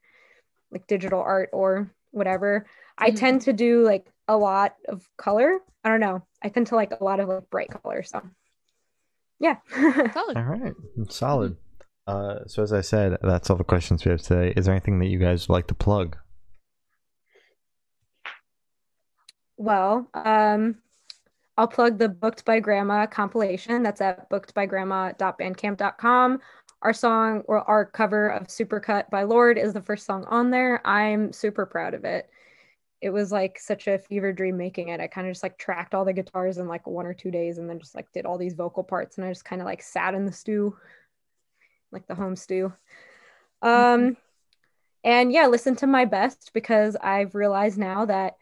[0.70, 2.66] like digital art or whatever,
[2.98, 3.16] I Mhm.
[3.16, 5.60] tend to do like a lot of color.
[5.84, 6.22] I don't know.
[6.42, 8.10] I tend to like a lot of like bright colors.
[8.10, 8.22] So
[9.38, 9.58] yeah.
[10.12, 10.36] Solid.
[10.36, 10.74] All right,
[11.10, 11.56] solid.
[12.06, 14.52] Uh, so as I said, that's all the questions we have today.
[14.56, 16.16] Is there anything that you guys would like to plug?
[19.56, 20.76] Well, um,
[21.56, 23.82] I'll plug the Booked by Grandma compilation.
[23.82, 26.40] That's at bookedbygrandma.bandcamp.com.
[26.82, 30.86] Our song or our cover of Supercut by Lorde is the first song on there.
[30.86, 32.28] I'm super proud of it.
[33.00, 35.00] It was like such a fever dream making it.
[35.00, 37.58] I kind of just like tracked all the guitars in like one or two days
[37.58, 39.82] and then just like did all these vocal parts and I just kind of like
[39.82, 40.76] sat in the stew,
[41.92, 42.72] like the home stew.
[43.62, 44.16] Um,
[45.04, 48.36] And yeah, listen to my best because I've realized now that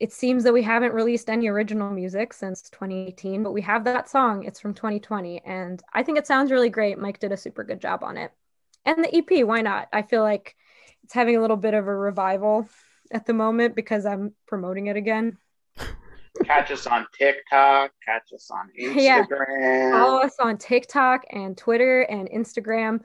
[0.00, 4.08] it seems that we haven't released any original music since 2018, but we have that
[4.08, 4.44] song.
[4.44, 5.40] It's from 2020.
[5.44, 6.98] And I think it sounds really great.
[6.98, 8.30] Mike did a super good job on it.
[8.84, 9.88] And the EP, why not?
[9.92, 10.54] I feel like
[11.02, 12.68] it's having a little bit of a revival
[13.10, 15.36] at the moment because I'm promoting it again.
[16.44, 18.94] Catch us on TikTok, catch us on Instagram.
[19.02, 19.24] Yeah.
[19.24, 19.90] Instagram.
[19.90, 23.00] Follow us on TikTok and Twitter and Instagram.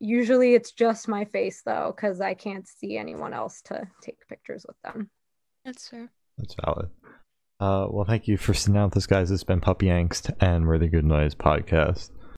[0.00, 4.64] Usually it's just my face though, because I can't see anyone else to take pictures
[4.66, 5.10] with them.
[5.66, 6.10] That's fair.
[6.38, 6.90] That's valid.
[7.60, 9.30] Uh, well, thank you for sitting out with us, guys.
[9.30, 12.10] It's been Puppy Angst and We're the Good Noise podcast.